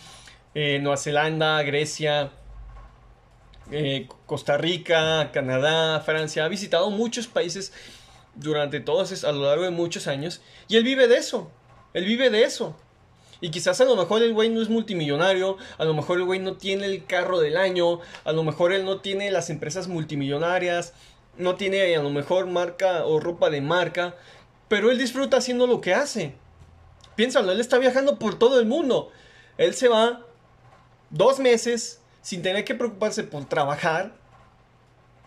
eh, 0.55 0.79
Nueva 0.79 0.97
Zelanda, 0.97 1.63
Grecia, 1.63 2.31
eh, 3.71 4.07
Costa 4.25 4.57
Rica, 4.57 5.31
Canadá, 5.31 5.99
Francia, 6.01 6.45
ha 6.45 6.47
visitado 6.49 6.89
muchos 6.89 7.27
países 7.27 7.73
durante 8.35 8.79
todos, 8.79 9.23
a 9.23 9.31
lo 9.31 9.45
largo 9.45 9.63
de 9.63 9.71
muchos 9.71 10.07
años, 10.07 10.41
y 10.67 10.77
él 10.77 10.83
vive 10.83 11.07
de 11.07 11.17
eso, 11.17 11.51
él 11.93 12.05
vive 12.05 12.29
de 12.29 12.43
eso. 12.43 12.75
Y 13.41 13.51
quizás 13.51 13.81
a 13.81 13.85
lo 13.85 13.97
mejor 13.97 14.23
el 14.23 14.33
güey 14.33 14.49
no 14.49 14.61
es 14.61 14.69
multimillonario, 14.69 15.57
a 15.77 15.83
lo 15.83 15.93
mejor 15.93 16.19
el 16.19 16.23
güey 16.23 16.39
no 16.39 16.55
tiene 16.55 16.85
el 16.85 17.05
carro 17.05 17.39
del 17.39 17.57
año, 17.57 17.99
a 18.23 18.31
lo 18.31 18.43
mejor 18.43 18.71
él 18.71 18.85
no 18.85 19.01
tiene 19.01 19.31
las 19.31 19.49
empresas 19.49 19.89
multimillonarias, 19.89 20.93
no 21.37 21.55
tiene 21.55 21.95
a 21.95 22.01
lo 22.01 22.09
mejor 22.09 22.47
marca 22.47 23.05
o 23.05 23.19
ropa 23.19 23.49
de 23.49 23.59
marca, 23.59 24.15
pero 24.69 24.91
él 24.91 24.97
disfruta 24.97 25.37
haciendo 25.37 25.67
lo 25.67 25.81
que 25.81 25.93
hace. 25.93 26.35
Piénsalo, 27.15 27.51
él 27.51 27.59
está 27.59 27.77
viajando 27.79 28.17
por 28.17 28.39
todo 28.39 28.59
el 28.59 28.65
mundo. 28.65 29.11
Él 29.57 29.73
se 29.73 29.87
va 29.87 30.21
dos 31.09 31.39
meses 31.39 31.99
sin 32.23 32.41
tener 32.41 32.63
que 32.65 32.73
preocuparse 32.73 33.23
por 33.23 33.45
trabajar, 33.45 34.13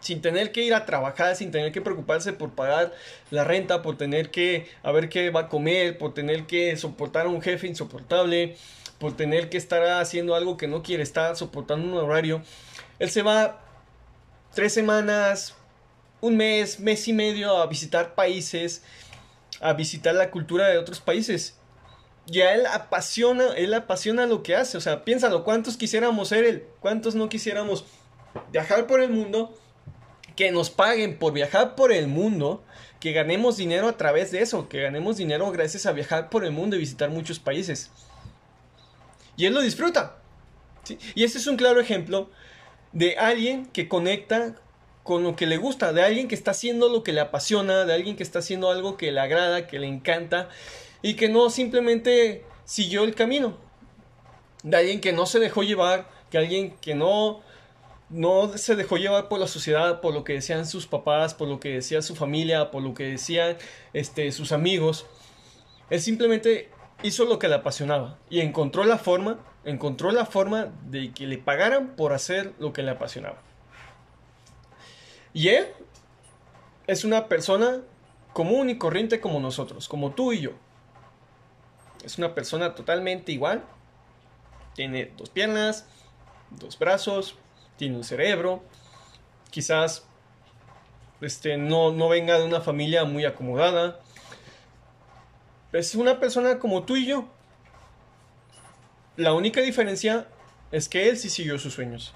sin 0.01 0.21
tener 0.21 0.51
que 0.51 0.63
ir 0.63 0.75
a 0.75 0.87
trabajar, 0.87 1.37
sin 1.37 1.51
tener 1.51 1.71
que 1.71 1.81
preocuparse 1.81 2.33
por 2.33 2.51
pagar 2.51 2.93
la 3.31 3.45
renta, 3.45 3.83
por 3.83 3.97
tener 3.97 4.31
que 4.31 4.67
a 4.83 4.91
ver 4.91 5.09
qué 5.09 5.31
va 5.31 5.43
a 5.43 5.49
comer, 5.49 5.99
por 5.99 6.15
tener 6.15 6.47
que 6.47 6.77
soportar 6.77 7.27
a 7.27 7.29
un 7.29 7.43
jefe 7.43 7.67
insoportable, 7.67 8.57
por 8.99 9.17
tener 9.17 9.51
que 9.51 9.59
estar 9.59 9.83
haciendo 10.01 10.35
algo 10.35 10.57
que 10.57 10.69
no 10.69 10.83
quiere 10.83 11.03
estar, 11.03 11.37
soportando 11.37 11.87
un 11.87 11.95
horario. 12.03 12.43
Él 12.99 13.11
se 13.11 13.23
va 13.23 13.61
tres 14.55 14.73
semanas, 14.73 15.55
un 16.21 16.37
mes, 16.37 16.81
mes 16.81 17.07
y 17.09 17.13
medio 17.13 17.57
a 17.59 17.67
visitar 17.67 18.15
países, 18.15 18.83
a 19.61 19.75
visitar 19.75 20.15
la 20.15 20.31
cultura 20.31 20.69
de 20.69 20.79
otros 20.79 21.01
países. 21.01 21.59
Y 22.27 22.41
a 22.41 22.55
él 22.55 22.67
apasiona, 22.67 23.55
él 23.57 23.73
apasiona 23.75 24.27
lo 24.27 24.43
que 24.43 24.57
hace. 24.57 24.77
O 24.77 24.81
sea, 24.81 25.05
piénsalo, 25.05 25.45
¿cuántos 25.45 25.77
quisiéramos 25.77 26.29
ser 26.29 26.45
él? 26.45 26.65
¿Cuántos 26.81 27.15
no 27.15 27.29
quisiéramos 27.29 27.85
viajar 28.53 28.87
por 28.87 29.01
el 29.01 29.11
mundo? 29.11 29.57
Que 30.35 30.51
nos 30.51 30.71
paguen 30.71 31.19
por 31.19 31.33
viajar 31.33 31.77
por 31.77 31.93
el 31.93 32.09
mundo, 32.09 32.65
que 33.01 33.13
ganemos 33.13 33.57
dinero 33.57 33.89
a 33.89 33.97
través 33.97 34.33
de 34.33 34.43
eso, 34.43 34.69
que 34.69 34.83
ganemos 34.83 35.17
dinero 35.17 35.51
gracias 35.53 35.87
a 35.87 35.93
viajar 35.93 36.29
por 36.29 36.45
el 36.45 36.51
mundo 36.51 36.77
y 36.77 36.81
visitar 36.81 37.11
muchos 37.11 37.39
países. 37.39 37.91
Y 39.37 39.47
él 39.47 39.55
lo 39.55 39.61
disfruta. 39.61 40.17
Y 41.15 41.25
este 41.25 41.39
es 41.39 41.47
un 41.47 41.57
claro 41.57 41.81
ejemplo 41.81 42.31
de 42.93 43.17
alguien 43.19 43.67
que 43.67 43.89
conecta 43.89 44.57
con 45.03 45.23
lo 45.23 45.37
que 45.37 45.47
le 45.47 45.57
gusta, 45.57 45.93
de 45.93 46.03
alguien 46.03 46.29
que 46.29 46.35
está 46.35 46.51
haciendo 46.51 46.89
lo 46.89 47.05
que 47.05 47.13
le 47.13 47.21
apasiona, 47.21 47.85
de 47.85 47.95
alguien 47.95 48.17
que 48.17 48.23
está 48.23 48.41
haciendo 48.41 48.71
algo 48.71 48.97
que 48.97 49.13
le 49.13 49.21
agrada, 49.21 49.67
que 49.67 49.79
le 49.79 49.87
encanta 49.87 50.49
y 51.07 51.15
que 51.15 51.29
no 51.29 51.51
simplemente 51.51 52.45
siguió 52.65 53.05
el 53.05 53.15
camino. 53.15 53.57
De 54.65 54.77
alguien 54.77 55.01
que 55.01 55.13
no 55.13 55.25
se 55.25 55.39
dejó 55.39 55.63
llevar, 55.63 56.09
que 56.31 56.39
alguien 56.39 56.77
que 56.81 56.97
no 56.97 57.43
no 58.09 58.59
se 58.59 58.75
dejó 58.75 58.97
llevar 58.97 59.29
por 59.29 59.39
la 59.39 59.47
sociedad, 59.47 60.01
por 60.01 60.13
lo 60.13 60.25
que 60.25 60.33
decían 60.33 60.67
sus 60.67 60.89
papás, 60.89 61.33
por 61.33 61.47
lo 61.47 61.61
que 61.61 61.75
decía 61.75 62.03
su 62.03 62.17
familia, 62.17 62.73
por 62.73 62.83
lo 62.83 62.93
que 62.93 63.05
decían 63.05 63.57
este, 63.93 64.33
sus 64.33 64.51
amigos. 64.51 65.07
Él 65.91 66.01
simplemente 66.01 66.71
hizo 67.05 67.25
lo 67.25 67.39
que 67.39 67.47
le 67.47 67.55
apasionaba 67.55 68.19
y 68.29 68.41
encontró 68.41 68.83
la 68.83 68.99
forma, 68.99 69.39
encontró 69.65 70.11
la 70.11 70.27
forma 70.27 70.73
de 70.87 71.13
que 71.13 71.29
le 71.29 71.39
pagaran 71.39 71.95
por 71.95 72.13
hacer 72.13 72.53
lo 72.59 72.73
que 72.73 72.83
le 72.83 72.91
apasionaba. 72.91 73.41
Y 75.33 75.51
él 75.51 75.69
es 76.89 77.05
una 77.05 77.29
persona 77.29 77.83
común 78.33 78.71
y 78.71 78.77
corriente 78.77 79.21
como 79.21 79.39
nosotros, 79.39 79.87
como 79.87 80.11
tú 80.11 80.33
y 80.33 80.41
yo. 80.41 80.66
Es 82.07 82.19
una 82.19 82.37
persona 82.37 82.77
totalmente 82.77 83.33
igual. 83.33 83.65
Tiene 84.77 85.11
dos 85.17 85.29
piernas, 85.29 85.87
dos 86.51 86.79
brazos, 86.79 87.35
tiene 87.77 87.97
un 87.97 88.05
cerebro. 88.05 88.63
Quizás 89.51 90.07
este, 91.21 91.57
no, 91.57 91.91
no 91.91 92.09
venga 92.09 92.39
de 92.39 92.45
una 92.45 92.61
familia 92.61 93.05
muy 93.05 93.25
acomodada. 93.25 94.01
Es 95.73 95.97
una 95.97 96.21
persona 96.21 96.61
como 96.61 96.85
tú 96.85 96.95
y 96.95 97.07
yo. 97.07 97.27
La 99.17 99.33
única 99.33 99.61
diferencia 99.61 100.29
es 100.71 100.89
que 100.89 101.09
él 101.09 101.17
sí 101.17 101.29
siguió 101.29 101.59
sus 101.59 101.75
sueños. 101.75 102.15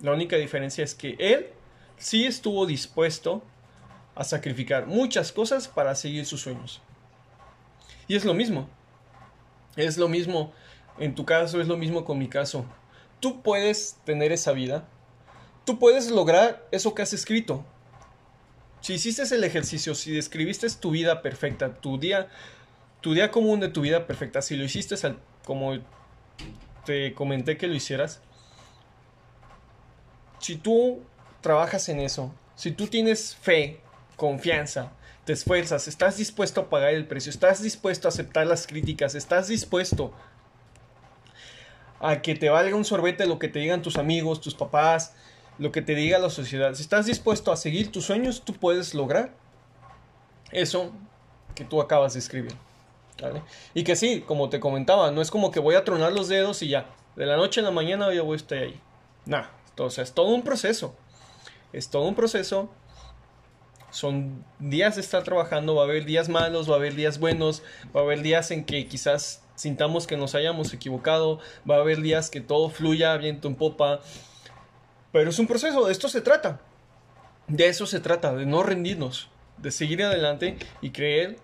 La 0.00 0.12
única 0.12 0.36
diferencia 0.36 0.84
es 0.84 0.94
que 0.94 1.16
él 1.18 1.48
sí 1.96 2.26
estuvo 2.26 2.64
dispuesto 2.64 3.42
a 4.14 4.22
sacrificar 4.22 4.86
muchas 4.86 5.32
cosas 5.32 5.66
para 5.66 5.96
seguir 5.96 6.26
sus 6.26 6.42
sueños. 6.42 6.80
Y 8.06 8.14
es 8.14 8.24
lo 8.24 8.34
mismo. 8.34 8.68
Es 9.76 9.96
lo 9.98 10.08
mismo. 10.08 10.52
En 10.98 11.14
tu 11.14 11.24
caso 11.24 11.60
es 11.60 11.68
lo 11.68 11.76
mismo 11.76 12.04
con 12.04 12.18
mi 12.18 12.28
caso. 12.28 12.64
Tú 13.20 13.42
puedes 13.42 13.96
tener 14.04 14.32
esa 14.32 14.52
vida. 14.52 14.86
Tú 15.64 15.78
puedes 15.78 16.10
lograr 16.10 16.66
eso 16.70 16.94
que 16.94 17.02
has 17.02 17.12
escrito. 17.12 17.64
Si 18.80 18.94
hiciste 18.94 19.22
el 19.34 19.44
ejercicio, 19.44 19.94
si 19.94 20.12
describiste 20.12 20.68
tu 20.70 20.90
vida 20.90 21.22
perfecta, 21.22 21.74
tu 21.74 21.98
día, 21.98 22.28
tu 23.00 23.14
día 23.14 23.30
común 23.30 23.60
de 23.60 23.68
tu 23.68 23.80
vida 23.80 24.06
perfecta, 24.08 24.42
si 24.42 24.56
lo 24.56 24.64
hiciste 24.64 24.96
como 25.44 25.78
te 26.84 27.14
comenté 27.14 27.56
que 27.56 27.68
lo 27.68 27.74
hicieras, 27.74 28.20
si 30.40 30.56
tú 30.56 31.00
trabajas 31.40 31.88
en 31.88 32.00
eso, 32.00 32.34
si 32.56 32.72
tú 32.72 32.88
tienes 32.88 33.36
fe, 33.36 33.80
confianza, 34.16 34.90
te 35.24 35.32
esfuerzas, 35.32 35.86
estás 35.86 36.16
dispuesto 36.16 36.62
a 36.62 36.68
pagar 36.68 36.94
el 36.94 37.06
precio, 37.06 37.30
estás 37.30 37.62
dispuesto 37.62 38.08
a 38.08 38.10
aceptar 38.10 38.46
las 38.46 38.66
críticas, 38.66 39.14
estás 39.14 39.48
dispuesto 39.48 40.12
a 42.00 42.22
que 42.22 42.34
te 42.34 42.50
valga 42.50 42.74
un 42.74 42.84
sorbete 42.84 43.26
lo 43.26 43.38
que 43.38 43.48
te 43.48 43.60
digan 43.60 43.82
tus 43.82 43.96
amigos, 43.96 44.40
tus 44.40 44.54
papás, 44.54 45.14
lo 45.58 45.70
que 45.70 45.82
te 45.82 45.94
diga 45.94 46.18
la 46.18 46.30
sociedad. 46.30 46.74
Si 46.74 46.82
estás 46.82 47.06
dispuesto 47.06 47.52
a 47.52 47.56
seguir 47.56 47.92
tus 47.92 48.06
sueños, 48.06 48.42
tú 48.44 48.54
puedes 48.54 48.94
lograr 48.94 49.32
eso 50.50 50.90
que 51.54 51.64
tú 51.64 51.80
acabas 51.80 52.14
de 52.14 52.18
escribir. 52.18 52.54
Y 53.72 53.84
que 53.84 53.94
sí, 53.94 54.24
como 54.26 54.48
te 54.48 54.58
comentaba, 54.58 55.12
no 55.12 55.22
es 55.22 55.30
como 55.30 55.52
que 55.52 55.60
voy 55.60 55.76
a 55.76 55.84
tronar 55.84 56.12
los 56.12 56.26
dedos 56.26 56.62
y 56.62 56.68
ya, 56.68 56.86
de 57.14 57.26
la 57.26 57.36
noche 57.36 57.60
a 57.60 57.62
la 57.62 57.70
mañana 57.70 58.12
ya 58.12 58.22
voy 58.22 58.34
a 58.34 58.36
estar 58.36 58.58
ahí. 58.58 58.80
Nah, 59.26 59.44
entonces 59.70 60.08
es 60.08 60.14
todo 60.14 60.34
un 60.34 60.42
proceso 60.42 60.96
es 61.72 61.88
todo 61.88 62.04
un 62.04 62.14
proceso. 62.14 62.70
Son 63.92 64.42
días 64.58 64.94
de 64.94 65.02
estar 65.02 65.22
trabajando, 65.22 65.74
va 65.74 65.82
a 65.82 65.84
haber 65.84 66.06
días 66.06 66.30
malos, 66.30 66.68
va 66.68 66.74
a 66.74 66.78
haber 66.78 66.94
días 66.94 67.18
buenos, 67.18 67.62
va 67.94 68.00
a 68.00 68.04
haber 68.04 68.22
días 68.22 68.50
en 68.50 68.64
que 68.64 68.88
quizás 68.88 69.44
sintamos 69.54 70.06
que 70.06 70.16
nos 70.16 70.34
hayamos 70.34 70.72
equivocado, 70.72 71.40
va 71.70 71.76
a 71.76 71.80
haber 71.80 72.00
días 72.00 72.30
que 72.30 72.40
todo 72.40 72.70
fluya 72.70 73.14
viento 73.18 73.48
en 73.48 73.54
popa. 73.54 74.00
Pero 75.12 75.28
es 75.28 75.38
un 75.38 75.46
proceso, 75.46 75.84
de 75.84 75.92
esto 75.92 76.08
se 76.08 76.22
trata. 76.22 76.62
De 77.48 77.68
eso 77.68 77.84
se 77.84 78.00
trata, 78.00 78.34
de 78.34 78.46
no 78.46 78.62
rendirnos, 78.62 79.28
de 79.58 79.70
seguir 79.70 80.02
adelante 80.02 80.56
y 80.80 80.88
creer, 80.88 81.38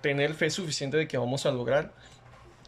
tener 0.00 0.34
fe 0.34 0.50
suficiente 0.50 0.96
de 0.96 1.08
que 1.08 1.18
vamos 1.18 1.46
a 1.46 1.50
lograr 1.50 1.94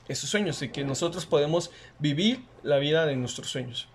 esos 0.08 0.28
sueños, 0.28 0.58
de 0.58 0.72
que 0.72 0.82
nosotros 0.82 1.24
podemos 1.24 1.70
vivir 2.00 2.44
la 2.64 2.78
vida 2.78 3.06
de 3.06 3.14
nuestros 3.14 3.48
sueños. 3.48 3.88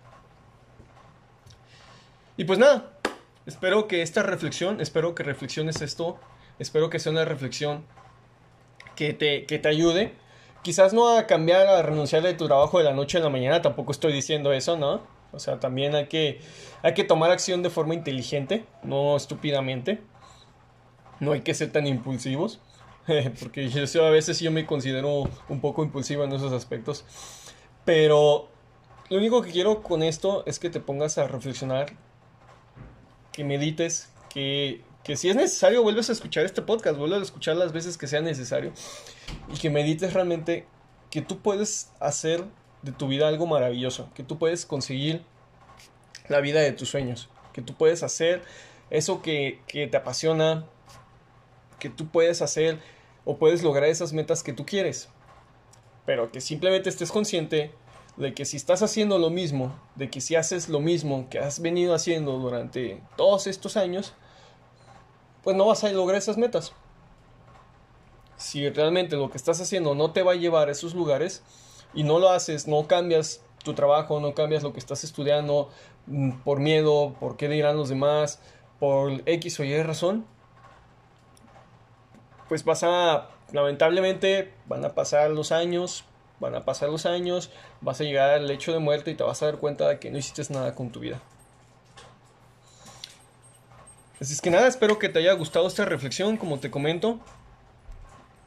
Y 2.38 2.46
pues 2.46 2.58
nada, 2.58 2.95
Espero 3.46 3.88
que 3.88 4.02
esta 4.02 4.24
reflexión, 4.24 4.82
espero 4.82 5.14
que 5.14 5.22
reflexiones 5.22 5.82
esto, 5.82 6.20
espero 6.58 6.90
que 6.90 6.98
sea 6.98 7.12
una 7.12 7.26
reflexión 7.26 7.86
que 8.96 9.14
te, 9.14 9.46
que 9.46 9.60
te 9.60 9.68
ayude. 9.68 10.14
Quizás 10.64 10.94
no 10.94 11.16
a 11.16 11.28
cambiar, 11.28 11.68
a 11.68 11.84
renunciar 11.84 12.24
de 12.24 12.34
tu 12.34 12.48
trabajo 12.48 12.80
de 12.80 12.86
la 12.86 12.94
noche 12.94 13.20
a 13.20 13.22
la 13.22 13.30
mañana, 13.30 13.62
tampoco 13.62 13.92
estoy 13.92 14.14
diciendo 14.14 14.52
eso, 14.52 14.78
¿no? 14.78 15.02
O 15.32 15.38
sea, 15.38 15.60
también 15.60 15.94
hay 15.94 16.08
que, 16.08 16.40
hay 16.82 16.94
que 16.96 17.04
tomar 17.04 17.30
acción 17.30 17.62
de 17.62 17.70
forma 17.70 17.94
inteligente, 17.94 18.66
no 18.82 19.16
estúpidamente. 19.16 20.02
No 21.20 21.34
hay 21.34 21.42
que 21.42 21.54
ser 21.54 21.72
tan 21.72 21.86
impulsivos, 21.86 22.60
porque 23.40 23.70
yo 23.70 24.06
a 24.06 24.10
veces 24.10 24.40
yo 24.40 24.52
me 24.52 24.66
considero 24.66 25.30
un 25.50 25.62
poco 25.62 25.84
impulsivo 25.84 26.24
en 26.24 26.34
esos 26.34 26.52
aspectos. 26.52 27.06
Pero 27.86 28.50
lo 29.10 29.18
único 29.18 29.44
que 29.44 29.52
quiero 29.52 29.84
con 29.84 30.02
esto 30.02 30.44
es 30.48 30.58
que 30.58 30.70
te 30.70 30.80
pongas 30.80 31.18
a 31.20 31.28
reflexionar 31.28 31.94
que 33.36 33.44
medites, 33.44 34.08
que, 34.30 34.82
que 35.04 35.18
si 35.18 35.30
es 35.30 35.36
necesario 35.36 35.84
vuelves 35.84 36.10
a 36.10 36.14
escuchar 36.14 36.46
este 36.46 36.62
podcast, 36.62 36.98
vuelves 36.98 37.20
a 37.20 37.24
escuchar 37.24 37.58
las 37.58 37.74
veces 37.74 37.98
que 37.98 38.08
sea 38.08 38.22
necesario 38.22 38.72
y 39.54 39.58
que 39.58 39.70
medites 39.70 40.14
realmente 40.14 40.66
que 41.12 41.22
tú 41.22 41.40
puedes 41.40 41.92
hacer 42.00 42.46
de 42.82 42.94
tu 42.94 43.10
vida 43.10 43.28
algo 43.28 43.46
maravilloso, 43.46 44.10
que 44.16 44.24
tú 44.24 44.38
puedes 44.38 44.66
conseguir 44.66 45.22
la 46.30 46.40
vida 46.40 46.62
de 46.62 46.72
tus 46.72 46.88
sueños, 46.88 47.28
que 47.52 47.62
tú 47.62 47.76
puedes 47.76 48.04
hacer 48.04 48.42
eso 48.90 49.22
que, 49.22 49.60
que 49.68 49.88
te 49.88 49.98
apasiona, 49.98 50.66
que 51.78 51.90
tú 51.90 52.08
puedes 52.08 52.42
hacer 52.42 52.80
o 53.26 53.38
puedes 53.38 53.64
lograr 53.64 53.90
esas 53.90 54.14
metas 54.14 54.44
que 54.44 54.54
tú 54.54 54.66
quieres, 54.66 55.10
pero 56.06 56.32
que 56.32 56.40
simplemente 56.40 56.88
estés 56.88 57.12
consciente 57.12 57.74
de 58.18 58.34
que 58.34 58.46
si 58.46 58.58
estás 58.58 58.82
haciendo 58.82 59.20
lo 59.20 59.30
mismo, 59.30 59.78
de 59.96 60.10
que 60.10 60.22
si 60.22 60.36
haces 60.36 60.70
lo 60.70 60.80
mismo 60.80 61.28
que 61.30 61.40
has 61.40 61.60
venido 61.60 61.94
haciendo 61.94 62.34
durante 62.38 63.02
todos 63.18 63.48
estos 63.48 63.78
años, 63.78 64.14
pues 65.44 65.56
no 65.56 65.66
vas 65.66 65.84
a 65.84 65.90
lograr 65.90 66.18
esas 66.18 66.38
metas. 66.38 66.74
Si 68.38 68.68
realmente 68.70 69.16
lo 69.16 69.30
que 69.30 69.38
estás 69.38 69.60
haciendo 69.62 69.96
no 69.96 70.12
te 70.12 70.24
va 70.24 70.34
a 70.34 70.36
llevar 70.36 70.70
a 70.70 70.72
esos 70.72 70.94
lugares 70.94 71.44
y 71.94 72.04
no 72.04 72.20
lo 72.20 72.30
haces, 72.30 72.68
no 72.68 72.88
cambias 72.88 73.42
tu 73.64 73.74
trabajo, 73.74 74.20
no 74.20 74.34
cambias 74.34 74.64
lo 74.64 74.74
que 74.74 74.80
estás 74.80 75.04
estudiando 75.04 75.70
mm, 76.08 76.32
por 76.44 76.60
miedo, 76.60 77.16
por 77.20 77.38
qué 77.38 77.50
dirán 77.50 77.78
los 77.78 77.90
demás, 77.90 78.40
por 78.80 79.22
X 79.26 79.60
o 79.60 79.64
Y 79.64 79.82
razón, 79.84 80.26
pues 82.48 82.64
vas 82.64 82.86
lamentablemente, 83.52 84.54
van 84.68 84.86
a 84.86 84.94
pasar 84.94 85.32
los 85.32 85.52
años, 85.52 86.06
van 86.40 86.56
a 86.56 86.66
pasar 86.66 86.90
los 86.90 87.06
años, 87.06 87.52
vas 87.82 88.02
a 88.02 88.04
llegar 88.04 88.32
al 88.32 88.48
lecho 88.48 88.74
de 88.74 88.80
muerte 88.80 89.12
y 89.12 89.16
te 89.16 89.24
vas 89.24 89.42
a 89.42 89.46
dar 89.46 89.58
cuenta 89.58 89.88
de 89.88 90.00
que 90.00 90.12
no 90.12 90.18
hiciste 90.18 90.42
nada 90.54 90.76
con 90.76 90.92
tu 90.92 91.00
vida. 91.00 91.22
Así 94.20 94.34
es 94.34 94.42
que 94.42 94.50
nada, 94.50 94.68
espero 94.68 94.98
que 94.98 95.10
te 95.10 95.20
haya 95.20 95.34
gustado 95.34 95.68
esta 95.68 95.86
reflexión, 95.86 96.38
como 96.38 96.60
te 96.60 96.72
comento. 96.72 97.20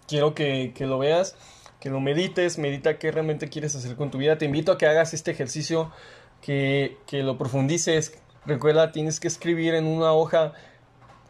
Quiero 0.07 0.35
que, 0.35 0.73
que 0.75 0.87
lo 0.87 0.99
veas 0.99 1.37
que 1.81 1.91
lo 1.91 2.01
medites, 2.01 2.59
medita 2.59 2.99
qué 2.99 3.11
realmente 3.11 3.49
quieres 3.49 3.75
hacer 3.77 3.97
con 3.97 4.11
tu 4.11 4.19
vida. 4.19 4.39
Te 4.39 4.47
invito 4.47 4.73
a 4.73 4.79
que 4.79 4.87
hagas 4.87 5.15
este 5.15 5.31
ejercicio, 5.31 5.93
que, 6.43 6.97
que 7.07 7.23
lo 7.23 7.39
profundices. 7.39 8.19
Recuerda, 8.47 8.93
tienes 8.93 9.21
que 9.21 9.29
escribir 9.29 9.75
en 9.75 9.87
una 9.87 10.13
hoja 10.13 10.53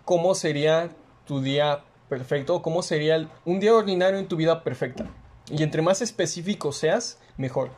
cómo 0.04 0.34
sería 0.34 0.90
tu 1.26 1.40
día 1.40 1.84
perfecto, 2.08 2.62
cómo 2.62 2.82
sería 2.82 3.28
un 3.44 3.60
día 3.60 3.74
ordinario 3.74 4.18
en 4.18 4.28
tu 4.28 4.36
vida 4.36 4.62
perfecta. 4.62 5.06
Y 5.50 5.62
entre 5.62 5.82
más 5.82 6.02
específico 6.02 6.72
seas, 6.72 7.18
mejor. 7.36 7.70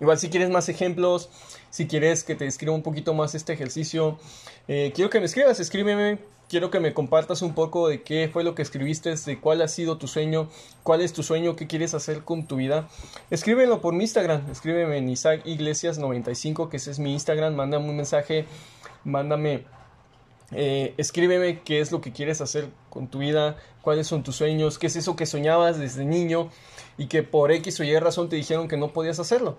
Igual 0.00 0.18
si 0.18 0.28
quieres 0.28 0.50
más 0.50 0.68
ejemplos, 0.68 1.28
si 1.70 1.86
quieres 1.86 2.24
que 2.24 2.34
te 2.34 2.46
escriba 2.46 2.74
un 2.74 2.82
poquito 2.82 3.14
más 3.14 3.34
este 3.34 3.52
ejercicio, 3.52 4.18
eh, 4.68 4.92
quiero 4.94 5.10
que 5.10 5.20
me 5.20 5.26
escribas, 5.26 5.60
escríbeme 5.60 6.18
quiero 6.48 6.70
que 6.70 6.80
me 6.80 6.94
compartas 6.94 7.42
un 7.42 7.54
poco 7.54 7.88
de 7.88 8.02
qué 8.02 8.28
fue 8.32 8.42
lo 8.42 8.54
que 8.54 8.62
escribiste, 8.62 9.14
de 9.14 9.38
cuál 9.38 9.62
ha 9.62 9.68
sido 9.68 9.98
tu 9.98 10.08
sueño, 10.08 10.48
cuál 10.82 11.02
es 11.02 11.12
tu 11.12 11.22
sueño, 11.22 11.56
qué 11.56 11.66
quieres 11.66 11.94
hacer 11.94 12.24
con 12.24 12.46
tu 12.46 12.56
vida. 12.56 12.88
Escríbelo 13.30 13.80
por 13.80 13.94
mi 13.94 14.04
Instagram, 14.04 14.50
escríbeme 14.50 14.96
en 14.96 15.08
Isaac 15.08 15.42
Iglesias 15.44 15.98
95, 15.98 16.68
que 16.68 16.78
ese 16.78 16.90
es 16.90 16.98
mi 16.98 17.12
Instagram, 17.12 17.54
mándame 17.54 17.88
un 17.88 17.96
mensaje, 17.96 18.46
mándame, 19.04 19.64
eh, 20.52 20.94
escríbeme 20.96 21.60
qué 21.62 21.80
es 21.80 21.92
lo 21.92 22.00
que 22.00 22.12
quieres 22.12 22.40
hacer 22.40 22.68
con 22.88 23.08
tu 23.08 23.18
vida, 23.18 23.56
cuáles 23.82 24.06
son 24.06 24.22
tus 24.22 24.36
sueños, 24.36 24.78
qué 24.78 24.86
es 24.86 24.96
eso 24.96 25.16
que 25.16 25.26
soñabas 25.26 25.78
desde 25.78 26.04
niño 26.04 26.50
y 26.96 27.06
que 27.06 27.22
por 27.22 27.52
X 27.52 27.80
o 27.80 27.84
Y 27.84 27.98
razón 27.98 28.28
te 28.28 28.36
dijeron 28.36 28.68
que 28.68 28.76
no 28.76 28.92
podías 28.92 29.18
hacerlo. 29.18 29.58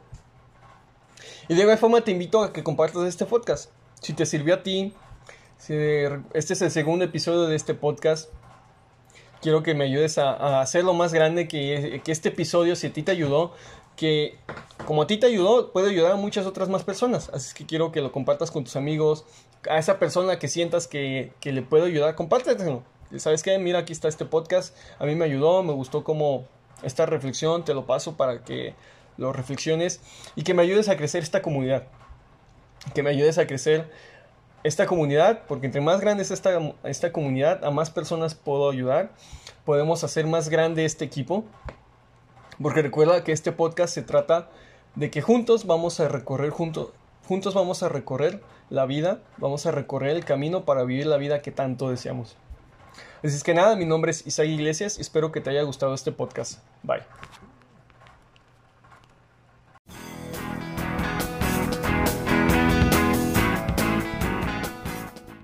Y 1.48 1.56
de 1.56 1.62
igual 1.62 1.78
forma 1.78 2.02
te 2.02 2.12
invito 2.12 2.44
a 2.44 2.54
que 2.54 2.64
compartas 2.64 3.04
este 3.08 3.26
podcast. 3.26 3.72
Si 4.02 4.14
te 4.14 4.26
sirvió 4.26 4.56
a 4.56 4.64
ti, 4.64 4.94
este 5.60 6.54
es 6.54 6.62
el 6.62 6.72
segundo 6.72 7.06
episodio 7.06 7.48
de 7.48 7.56
este 7.56 7.74
podcast. 7.74 8.30
Quiero 9.42 9.64
que 9.64 9.74
me 9.74 9.86
ayudes 9.86 10.18
a, 10.18 10.62
hacerlo 10.62 10.94
más 10.94 11.14
grande 11.14 11.48
que, 11.48 12.02
este 12.06 12.30
episodio, 12.30 12.76
si 12.76 12.88
a 12.88 12.94
ti 12.94 13.04
te 13.04 13.12
ayudó, 13.12 13.54
que 13.96 14.38
como 14.86 15.02
a 15.02 15.08
ti 15.08 15.18
te 15.18 15.28
ayudó, 15.28 15.72
puede 15.72 15.90
ayudar 15.90 16.14
a 16.14 16.16
muchas 16.16 16.46
otras 16.46 16.70
más 16.70 16.84
personas. 16.84 17.30
Así 17.34 17.54
que 17.54 17.66
quiero 17.66 17.92
que 17.92 18.02
lo 18.02 18.12
compartas 18.12 18.52
con 18.52 18.64
tus 18.64 18.76
amigos, 18.76 19.26
a 19.68 19.78
esa 19.78 20.00
persona 20.00 20.40
que 20.40 20.48
sientas 20.48 20.88
que, 20.88 21.34
le 21.42 21.62
puede 21.62 21.86
ayudar, 21.86 22.16
compártelo. 22.16 22.84
¿Sabes 23.18 23.44
qué? 23.44 23.58
Mira, 23.58 23.80
aquí 23.80 23.94
está 23.94 24.08
este 24.08 24.26
podcast. 24.26 24.76
A 25.00 25.06
mí 25.06 25.16
me 25.16 25.26
ayudó, 25.26 25.64
me 25.64 25.74
gustó 25.74 26.04
como 26.04 26.46
esta 26.84 27.06
reflexión, 27.06 27.66
te 27.66 27.74
lo 27.74 27.86
paso 27.86 28.16
para 28.16 28.44
que 28.44 28.76
lo 29.18 29.34
reflexiones 29.34 30.00
y 30.36 30.44
que 30.44 30.54
me 30.54 30.62
ayudes 30.62 30.88
a 30.90 30.96
crecer 30.96 31.24
esta 31.24 31.42
comunidad. 31.42 31.88
Que 32.94 33.04
me 33.04 33.10
ayudes 33.10 33.38
a 33.38 33.48
crecer 33.48 33.90
esta 34.64 34.86
comunidad, 34.86 35.44
porque 35.48 35.66
entre 35.66 35.82
más 35.82 36.02
grande 36.02 36.24
es 36.24 36.32
esta, 36.32 36.52
esta 36.84 37.12
comunidad, 37.12 37.64
a 37.64 37.72
más 37.72 37.90
personas 37.90 38.36
puedo 38.36 38.70
ayudar, 38.70 39.12
podemos 39.66 40.04
hacer 40.04 40.28
más 40.28 40.50
grande 40.50 40.86
este 40.86 41.06
equipo, 41.06 41.46
porque 42.62 42.82
recuerda 42.82 43.24
que 43.24 43.32
este 43.32 43.52
podcast 43.52 43.94
se 43.94 44.02
trata 44.02 44.50
de 44.96 45.10
que 45.10 45.22
juntos 45.22 45.66
vamos 45.66 46.00
a 46.00 46.08
recorrer, 46.10 46.50
juntos, 46.50 46.90
juntos 47.28 47.54
vamos 47.54 47.84
a 47.84 47.90
recorrer 47.90 48.42
la 48.70 48.86
vida, 48.86 49.20
vamos 49.38 49.66
a 49.66 49.72
recorrer 49.72 50.16
el 50.16 50.26
camino 50.26 50.66
para 50.66 50.84
vivir 50.84 51.08
la 51.08 51.18
vida 51.18 51.42
que 51.42 51.52
tanto 51.52 51.90
deseamos. 51.90 52.36
Así 53.24 53.36
es 53.36 53.44
que 53.44 53.54
nada, 53.54 53.76
mi 53.76 53.86
nombre 53.86 54.12
es 54.12 54.26
Isaac 54.26 54.48
Iglesias 54.48 54.98
espero 54.98 55.32
que 55.32 55.42
te 55.42 55.50
haya 55.50 55.64
gustado 55.64 55.94
este 55.94 56.12
podcast. 56.12 56.60
Bye. 56.84 57.04